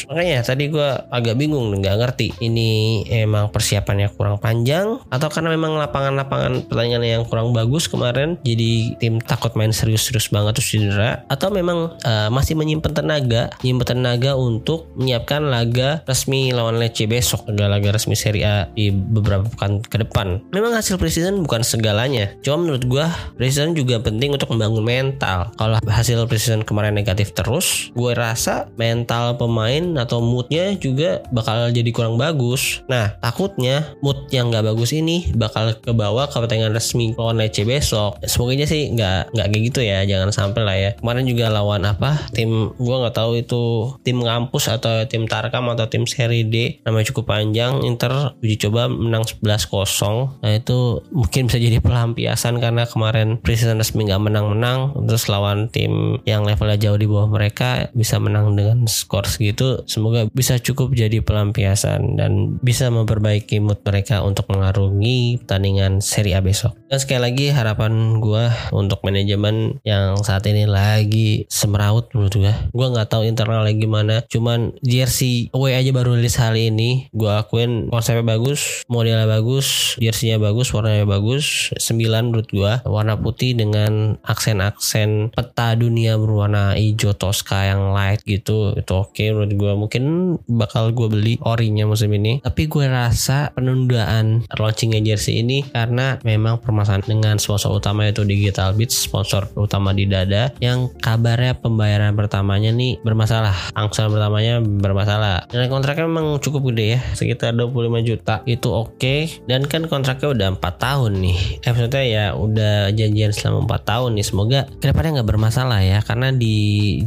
makanya 0.07 0.43
tadi 0.43 0.69
gue 0.69 0.89
agak 1.09 1.35
bingung 1.39 1.73
nggak 1.73 1.95
ngerti 1.99 2.27
ini 2.43 3.03
emang 3.09 3.49
persiapannya 3.49 4.11
kurang 4.13 4.37
panjang 4.37 4.99
atau 5.09 5.27
karena 5.31 5.55
memang 5.55 5.79
lapangan-lapangan 5.79 6.67
pertandingan 6.67 7.03
yang 7.03 7.23
kurang 7.27 7.51
bagus 7.51 7.87
kemarin 7.87 8.37
jadi 8.45 8.97
tim 8.99 9.19
takut 9.23 9.53
main 9.55 9.71
serius-serius 9.71 10.29
banget 10.29 10.59
terus 10.59 10.69
cedera 10.75 11.23
atau 11.27 11.49
memang 11.49 11.95
uh, 12.03 12.29
masih 12.29 12.53
menyimpan 12.57 12.93
tenaga 12.93 13.53
menyimpan 13.61 13.87
tenaga 13.95 14.31
untuk 14.35 14.89
menyiapkan 14.97 15.41
laga 15.47 16.01
resmi 16.05 16.53
lawan 16.53 16.77
Lecce 16.81 17.05
besok 17.05 17.45
laga-laga 17.49 17.95
resmi 17.95 18.15
Serie 18.17 18.43
A 18.43 18.55
di 18.73 18.89
beberapa 18.91 19.45
pekan 19.47 19.79
ke 19.83 20.01
depan. 20.01 20.41
Memang 20.51 20.73
hasil 20.73 20.97
preseason 20.97 21.41
bukan 21.43 21.61
segalanya 21.61 22.33
cuma 22.41 22.63
menurut 22.65 22.83
gue 22.85 23.05
preseason 23.37 23.77
juga 23.77 24.01
penting 24.01 24.33
untuk 24.33 24.51
membangun 24.51 24.83
mental. 24.83 25.53
Kalau 25.55 25.77
hasil 25.83 26.25
preseason 26.27 26.65
kemarin 26.65 26.95
negatif 26.95 27.31
terus 27.33 27.93
gue 27.93 28.11
rasa 28.13 28.69
mental 28.75 29.37
pemain 29.37 29.92
atau 29.97 30.19
moodnya 30.19 30.75
juga 30.77 31.23
bakal 31.29 31.69
jadi 31.69 31.89
kurang 31.93 32.19
bagus. 32.19 32.81
Nah 32.89 33.15
takutnya 33.19 33.95
mood 34.01 34.29
yang 34.29 34.49
nggak 34.49 34.73
bagus 34.73 34.93
ini 34.93 35.31
bakal 35.33 35.75
ke 35.77 35.91
bawah 35.91 36.27
ke 36.29 36.37
pertandingan 36.37 36.75
resmi 36.75 37.13
lawan 37.17 37.39
Lecce 37.39 37.63
besok. 37.67 38.19
Semoga 38.25 38.65
sih 38.65 38.93
nggak 38.93 39.33
nggak 39.33 39.47
kayak 39.49 39.63
gitu 39.71 39.79
ya, 39.83 40.05
jangan 40.05 40.29
sampai 40.33 40.61
lah 40.61 40.77
ya. 40.77 40.91
Kemarin 40.97 41.25
juga 41.25 41.49
lawan 41.49 41.83
apa 41.85 42.29
tim 42.33 42.73
gue 42.73 42.95
nggak 42.95 43.15
tahu 43.15 43.31
itu 43.39 43.63
tim 44.01 44.19
ngampus 44.19 44.71
atau 44.71 45.05
tim 45.05 45.25
Tarkam 45.29 45.69
atau 45.71 45.87
tim 45.87 46.03
seri 46.09 46.45
D 46.47 46.81
namanya 46.83 47.13
cukup 47.13 47.33
panjang 47.33 47.81
Inter 47.85 48.35
uji 48.41 48.57
coba 48.67 48.89
menang 48.89 49.23
11-0 49.27 50.41
nah 50.43 50.51
itu 50.51 51.03
mungkin 51.13 51.47
bisa 51.47 51.57
jadi 51.59 51.79
pelampiasan 51.79 52.57
karena 52.59 52.89
kemarin 52.89 53.39
preseason 53.39 53.79
resmi 53.79 54.07
nggak 54.07 54.23
menang-menang 54.23 54.93
terus 55.05 55.29
lawan 55.29 55.69
tim 55.69 56.19
yang 56.27 56.43
levelnya 56.43 56.79
jauh 56.79 56.99
di 56.99 57.07
bawah 57.07 57.29
mereka 57.29 57.89
bisa 57.93 58.17
menang 58.17 58.57
dengan 58.57 58.85
skor 58.89 59.25
segitu 59.29 59.82
semoga 59.85 60.27
bisa 60.31 60.59
cukup 60.59 60.93
jadi 60.95 61.19
pelampiasan 61.23 62.19
dan 62.19 62.59
bisa 62.59 62.89
memperbaiki 62.91 63.59
mood 63.59 63.81
mereka 63.83 64.23
untuk 64.23 64.49
mengarungi 64.49 65.41
pertandingan 65.43 65.99
Serie 65.99 66.37
A 66.37 66.41
besok. 66.41 66.75
Dan 66.89 67.01
sekali 67.01 67.21
lagi 67.25 67.45
harapan 67.49 68.21
gue 68.21 68.45
untuk 68.69 69.01
manajemen 69.01 69.81
yang 69.81 70.19
saat 70.21 70.45
ini 70.45 70.69
lagi 70.69 71.49
semeraut 71.49 72.13
menurut 72.13 72.33
gue. 72.37 72.53
Gue 72.69 72.87
nggak 72.93 73.09
tahu 73.09 73.25
internal 73.25 73.65
lagi 73.65 73.81
gimana. 73.81 74.21
Cuman 74.29 74.77
jersey 74.85 75.49
away 75.51 75.73
aja 75.73 75.89
baru 75.89 76.15
rilis 76.17 76.37
hari 76.37 76.69
ini. 76.69 77.09
Gue 77.09 77.33
akuin 77.33 77.89
konsepnya 77.89 78.23
bagus, 78.37 78.85
modelnya 78.85 79.25
bagus, 79.25 79.97
jerseynya 79.97 80.37
bagus, 80.37 80.69
warnanya 80.69 81.09
bagus. 81.09 81.73
9 81.77 82.29
menurut 82.29 82.47
gue. 82.49 82.73
Warna 82.85 83.17
putih 83.17 83.57
dengan 83.57 84.21
aksen-aksen 84.21 85.33
peta 85.33 85.73
dunia 85.73 86.15
berwarna 86.21 86.77
hijau 86.77 87.17
Tosca 87.17 87.65
yang 87.65 87.93
light 87.93 88.21
gitu. 88.23 88.77
Itu 88.77 89.01
oke 89.01 89.17
okay 89.17 89.33
menurut 89.33 89.53
gue 89.53 89.72
mungkin 89.77 90.35
bakal 90.45 90.93
gue 90.93 91.07
beli 91.09 91.33
orinya 91.43 91.85
musim 91.87 92.13
ini. 92.13 92.39
Tapi 92.43 92.67
gue 92.67 92.85
rasa 92.87 93.51
penundaan 93.53 94.45
launchingnya 94.53 95.03
jersey 95.03 95.41
ini 95.43 95.65
karena 95.69 96.17
memang 96.21 96.59
permasalahan 96.61 97.05
dengan 97.05 97.35
sponsor 97.37 97.75
utama 97.75 98.07
yaitu 98.07 98.23
Digital 98.23 98.73
Beats 98.73 98.95
sponsor 98.95 99.49
utama 99.57 99.91
di 99.91 100.05
dada 100.09 100.53
yang 100.59 100.91
kabarnya 101.01 101.59
pembayaran 101.59 102.13
pertamanya 102.17 102.73
nih 102.73 102.99
bermasalah. 103.01 103.75
Angsuran 103.77 104.13
pertamanya 104.13 104.59
bermasalah. 104.61 105.49
Dan 105.49 105.69
kontraknya 105.69 106.05
memang 106.09 106.39
cukup 106.39 106.73
gede 106.73 106.97
ya 106.97 106.99
sekitar 107.13 107.55
25 107.55 108.03
juta. 108.03 108.41
Itu 108.45 108.71
oke. 108.73 108.95
Okay. 108.99 109.43
dan 109.49 109.65
kan 109.67 109.85
kontraknya 109.89 110.29
udah 110.31 110.47
4 110.57 110.63
tahun 110.79 111.11
nih. 111.19 111.37
Eh 111.65 111.69
maksudnya 111.71 112.03
ya 112.03 112.25
udah 112.35 112.93
janjian 112.95 113.31
selama 113.35 113.67
4 113.67 113.89
tahun 113.89 114.09
nih. 114.15 114.25
Semoga 114.25 114.59
ke 114.79 114.85
depannya 114.89 115.21
nggak 115.21 115.29
bermasalah 115.29 115.79
ya 115.83 115.99
karena 116.03 116.31
di 116.33 116.55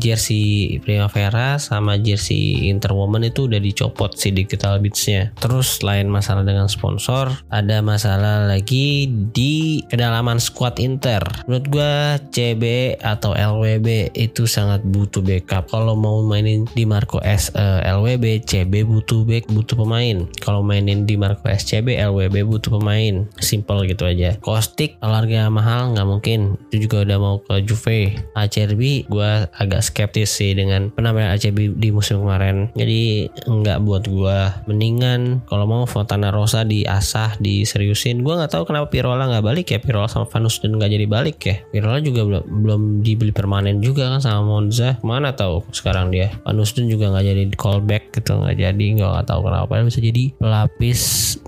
jersey 0.01 0.79
Primavera 0.81 1.61
sama 1.61 1.99
jersey 2.01 2.56
Interwoman 2.73 3.29
itu 3.29 3.45
udah 3.45 3.61
dicopot 3.61 4.17
si 4.17 4.33
digital 4.33 4.81
beatsnya. 4.81 5.33
Terus 5.37 5.85
lain 5.85 6.09
masalah 6.09 6.43
dengan 6.43 6.67
sponsor 6.71 7.33
ada 7.53 7.81
masalah 7.85 8.49
lagi 8.49 9.11
di 9.11 9.83
kedalaman 9.91 10.41
squad 10.41 10.79
Inter. 10.81 11.23
Menurut 11.45 11.67
gue 11.69 11.93
CB 12.33 12.65
atau 13.03 13.35
LWB 13.35 14.15
itu 14.17 14.49
sangat 14.49 14.81
butuh 14.87 15.21
backup. 15.21 15.69
Kalau 15.69 15.99
mau 15.99 16.23
mainin 16.23 16.65
di 16.73 16.87
Marco 16.87 17.19
S 17.21 17.53
uh, 17.53 17.83
eh, 17.83 17.93
LWB 17.93 18.47
CB 18.47 18.87
butuh 18.87 19.27
back 19.27 19.51
butuh 19.51 19.77
pemain. 19.77 20.25
Kalau 20.41 20.63
mainin 20.63 21.05
di 21.05 21.19
Marco 21.19 21.47
S 21.51 21.67
CB 21.69 21.99
LWB 21.99 22.47
butuh 22.47 22.71
pemain. 22.79 23.27
Simple 23.43 23.91
gitu 23.91 24.07
aja. 24.07 24.39
Kostik 24.41 24.97
kalau 25.03 25.27
mahal 25.51 25.93
nggak 25.93 26.07
mungkin. 26.07 26.55
Itu 26.71 26.87
juga 26.87 27.03
udah 27.03 27.19
mau 27.19 27.37
ke 27.43 27.67
Juve. 27.67 28.15
ACRB 28.39 29.11
gue 29.11 29.31
agak 29.51 29.83
skeptis 29.83 30.31
sih 30.31 30.55
dengan 30.55 30.93
penampilan 30.95 31.35
ACB 31.35 31.75
di 31.75 31.89
musim 31.91 32.23
kemarin 32.23 32.46
jadi 32.73 33.31
nggak 33.47 33.79
buat 33.83 34.05
gue 34.07 34.39
mendingan 34.71 35.43
kalau 35.51 35.65
mau 35.67 35.83
Fontana 35.85 36.31
Rosa 36.31 36.63
diasah 36.63 37.39
diseriusin. 37.43 38.23
Gue 38.23 38.39
nggak 38.39 38.55
tahu 38.55 38.69
kenapa 38.71 38.89
Pirola 38.93 39.27
nggak 39.27 39.45
balik 39.45 39.67
ya. 39.75 39.79
Pirola 39.83 40.07
sama 40.07 40.27
Vanus 40.31 40.63
dan 40.63 40.79
nggak 40.79 40.91
jadi 40.93 41.07
balik 41.07 41.39
ya. 41.43 41.57
Pirola 41.69 41.99
juga 41.99 42.41
belum 42.45 43.03
dibeli 43.03 43.35
permanen 43.35 43.83
juga 43.83 44.13
kan 44.15 44.21
sama 44.23 44.47
Monza. 44.47 45.01
Mana 45.03 45.35
tahu 45.35 45.67
sekarang 45.75 46.15
dia. 46.15 46.31
Vanus 46.47 46.73
dan 46.73 46.87
juga 46.87 47.11
nggak 47.11 47.27
jadi 47.27 47.43
callback 47.59 48.05
gitu 48.15 48.39
nggak 48.39 48.57
jadi. 48.57 48.87
Nggak 49.01 49.27
tahu 49.27 49.41
kenapa. 49.47 49.83
Bisa 49.83 50.01
jadi 50.03 50.25
pelapis 50.39 51.01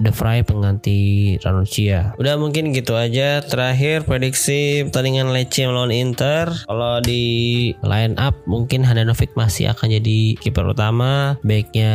The 0.03 0.13
Fry 0.15 0.43
pengganti 0.43 1.35
Ranuccia. 1.43 2.19
Udah 2.19 2.35
mungkin 2.41 2.75
gitu 2.75 2.99
aja 2.99 3.41
terakhir 3.45 4.05
prediksi 4.07 4.87
pertandingan 4.89 5.31
Lecce 5.31 5.67
melawan 5.67 5.95
Inter. 5.95 6.51
Kalau 6.67 6.99
di 7.05 7.23
line 7.83 8.15
up 8.19 8.35
mungkin 8.49 8.83
Handanovic 8.83 9.35
masih 9.39 9.71
akan 9.71 9.95
jadi 10.01 10.39
kiper 10.39 10.65
utama 10.65 10.88
backnya 11.45 11.93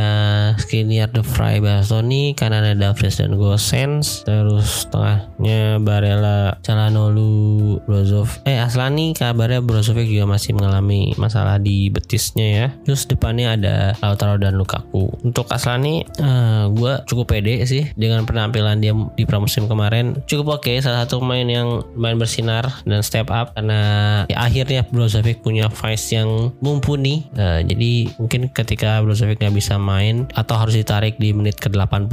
Skriniar 0.62 1.10
The 1.10 1.26
Fry 1.26 1.58
Bastoni 1.58 2.38
kanan 2.38 2.62
ada 2.62 2.78
Davres 2.78 3.18
dan 3.18 3.34
Gosens 3.40 4.22
terus 4.28 4.86
tengahnya 4.94 5.82
Barella 5.82 6.60
Calhanoglu 6.62 7.80
Brozovic. 7.88 8.44
Eh 8.46 8.60
Aslani 8.60 9.18
kabarnya 9.18 9.64
Brozovic 9.64 10.06
juga 10.12 10.30
masih 10.30 10.54
mengalami 10.54 11.16
masalah 11.18 11.58
di 11.58 11.90
betisnya 11.90 12.48
ya. 12.48 12.68
Terus 12.86 13.10
depannya 13.10 13.56
ada 13.56 13.76
Lautaro 14.04 14.38
dan 14.38 14.60
Lukaku. 14.60 15.10
Untuk 15.26 15.50
Aslani 15.50 16.06
eh, 16.06 16.64
gue 16.70 16.94
cukup 17.10 17.34
pede 17.34 17.64
sih 17.66 17.90
dengan 17.96 18.28
penampilan 18.28 18.84
dia 18.84 18.94
di 19.16 19.24
pramusim 19.26 19.66
kemarin. 19.66 20.20
Cukup 20.30 20.62
oke 20.62 20.74
salah 20.84 21.08
satu 21.08 21.24
pemain 21.24 21.48
yang 21.48 21.82
main 21.98 22.20
bersinar 22.20 22.84
dan 22.84 23.02
step 23.02 23.32
up 23.32 23.56
karena 23.56 23.82
ya, 24.28 24.38
akhirnya 24.44 24.84
Brozovic 24.92 25.42
punya 25.42 25.72
vice 25.72 26.20
yang 26.20 26.52
mumpuni. 26.60 27.26
Uh, 27.34 27.64
jadi 27.64 28.12
mungkin 28.20 28.52
ketika 28.52 28.83
Brozovic 29.02 29.40
nggak 29.40 29.56
bisa 29.56 29.76
main 29.80 30.28
atau 30.36 30.56
harus 30.60 30.76
ditarik 30.76 31.16
di 31.18 31.32
menit 31.32 31.58
ke 31.60 31.72
80 31.72 32.10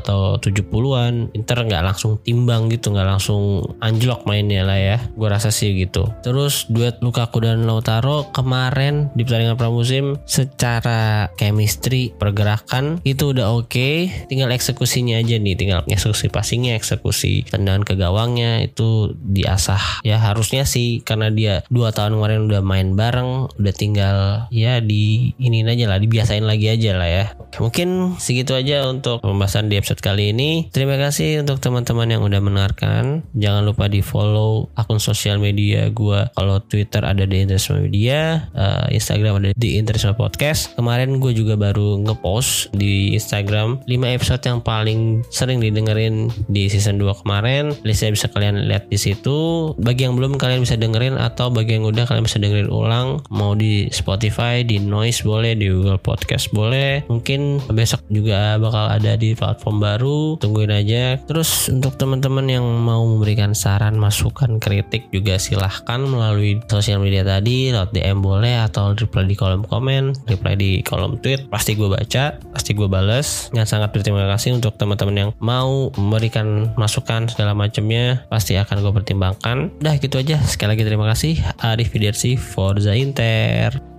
atau 0.00 0.36
70-an 0.40 1.36
Inter 1.36 1.58
nggak 1.64 1.84
langsung 1.84 2.20
timbang 2.24 2.72
gitu 2.72 2.92
nggak 2.92 3.08
langsung 3.08 3.62
anjlok 3.84 4.24
mainnya 4.24 4.64
lah 4.64 4.78
ya. 4.78 4.98
Gue 5.14 5.28
rasa 5.28 5.52
sih 5.52 5.76
gitu. 5.76 6.08
Terus 6.24 6.66
duet 6.72 6.98
Lukaku 7.04 7.44
dan 7.44 7.68
Lautaro 7.68 8.32
kemarin 8.32 9.12
di 9.12 9.22
pertandingan 9.22 9.58
pramusim 9.60 10.16
secara 10.24 11.28
chemistry 11.36 12.14
pergerakan 12.16 13.02
itu 13.04 13.36
udah 13.36 13.52
oke. 13.52 13.66
Okay. 13.74 14.06
tinggal 14.30 14.54
eksekusinya 14.54 15.18
aja 15.18 15.34
nih 15.34 15.58
tinggal 15.58 15.82
eksekusi 15.90 16.30
passingnya 16.30 16.78
eksekusi 16.78 17.42
tendangan 17.50 17.82
ke 17.82 17.94
gawangnya 17.98 18.62
itu 18.62 19.12
diasah. 19.18 20.06
Ya 20.06 20.22
harusnya 20.22 20.62
sih 20.64 21.02
karena 21.02 21.28
dia 21.28 21.66
dua 21.68 21.90
tahun 21.90 22.16
kemarin 22.18 22.46
udah 22.46 22.62
main 22.62 22.88
bareng 22.94 23.50
udah 23.58 23.74
tinggal 23.74 24.46
ya 24.54 24.78
di 24.78 25.34
ini 25.40 25.66
aja 25.66 25.90
lah 25.90 25.98
dibiasain 26.14 26.46
lagi 26.46 26.70
aja 26.70 26.94
lah 26.94 27.10
ya. 27.10 27.24
Mungkin 27.58 28.14
segitu 28.22 28.54
aja 28.54 28.86
untuk 28.86 29.18
pembahasan 29.18 29.66
di 29.66 29.74
episode 29.74 29.98
kali 29.98 30.30
ini. 30.30 30.70
Terima 30.70 30.94
kasih 30.94 31.42
untuk 31.42 31.58
teman-teman 31.58 32.06
yang 32.06 32.22
udah 32.22 32.38
mendengarkan. 32.38 33.26
Jangan 33.34 33.66
lupa 33.66 33.90
di 33.90 33.98
follow 33.98 34.70
akun 34.78 35.02
sosial 35.02 35.42
media 35.42 35.90
gue 35.90 36.30
kalau 36.38 36.62
Twitter 36.62 37.02
ada 37.02 37.26
di 37.26 37.42
Interisma 37.42 37.82
Media 37.82 38.46
uh, 38.54 38.86
Instagram 38.94 39.42
ada 39.42 39.50
di 39.58 39.74
Interisma 39.74 40.14
Podcast. 40.14 40.78
Kemarin 40.78 41.18
gue 41.18 41.34
juga 41.34 41.58
baru 41.58 41.98
ngepost 42.06 42.70
di 42.70 43.18
Instagram 43.18 43.82
5 43.90 43.90
episode 44.14 44.42
yang 44.46 44.62
paling 44.62 45.26
sering 45.34 45.58
didengerin 45.58 46.30
di 46.46 46.70
season 46.70 47.02
2 47.02 47.26
kemarin. 47.26 47.74
Listnya 47.82 48.14
bisa 48.14 48.30
kalian 48.30 48.70
lihat 48.70 48.86
di 48.86 48.98
situ. 49.02 49.74
Bagi 49.82 50.06
yang 50.06 50.14
belum 50.14 50.38
kalian 50.38 50.62
bisa 50.62 50.78
dengerin 50.78 51.18
atau 51.18 51.50
bagi 51.50 51.74
yang 51.74 51.90
udah 51.90 52.06
kalian 52.06 52.22
bisa 52.22 52.38
dengerin 52.38 52.70
ulang. 52.70 53.18
Mau 53.34 53.58
di 53.58 53.90
Spotify 53.90 54.62
di 54.62 54.78
Noise 54.78 55.26
boleh 55.26 55.58
di 55.58 55.66
Google 55.66 55.93
Podcast 56.00 56.50
boleh 56.50 57.06
mungkin 57.06 57.62
besok 57.70 58.02
juga 58.10 58.56
bakal 58.58 58.90
ada 58.90 59.14
di 59.18 59.34
platform 59.34 59.76
baru 59.82 60.20
tungguin 60.38 60.72
aja 60.74 61.18
terus 61.24 61.68
untuk 61.70 61.96
teman-teman 61.98 62.46
yang 62.46 62.64
mau 62.64 63.02
memberikan 63.04 63.52
saran 63.52 63.96
masukan 63.98 64.58
kritik 64.58 65.08
juga 65.14 65.38
silahkan 65.38 66.00
melalui 66.02 66.60
sosial 66.66 67.00
media 67.00 67.22
tadi 67.22 67.70
lewat 67.70 67.94
DM 67.94 68.20
boleh 68.20 68.64
atau 68.64 68.92
reply 68.94 69.24
di 69.28 69.36
kolom 69.36 69.62
komen 69.64 70.14
reply 70.26 70.54
di 70.58 70.80
kolom 70.82 71.18
tweet 71.20 71.46
pasti 71.48 71.78
gue 71.78 71.88
baca 71.88 72.36
pasti 72.52 72.70
gue 72.74 72.88
bales 72.90 73.48
yang 73.54 73.66
sangat 73.68 73.94
berterima 73.94 74.26
kasih 74.30 74.56
untuk 74.56 74.76
teman-teman 74.76 75.14
yang 75.14 75.30
mau 75.38 75.90
memberikan 75.94 76.74
masukan 76.74 77.30
segala 77.30 77.54
macamnya 77.54 78.26
pasti 78.28 78.58
akan 78.58 78.82
gue 78.82 78.92
pertimbangkan. 78.92 79.70
Udah 79.80 79.94
gitu 79.98 80.18
aja. 80.20 80.38
Sekali 80.44 80.76
lagi 80.76 80.84
terima 80.86 81.06
kasih. 81.10 81.40
Arif 81.62 81.94
Fidersi 81.94 82.36
Forza 82.36 82.92
Inter. 82.92 83.93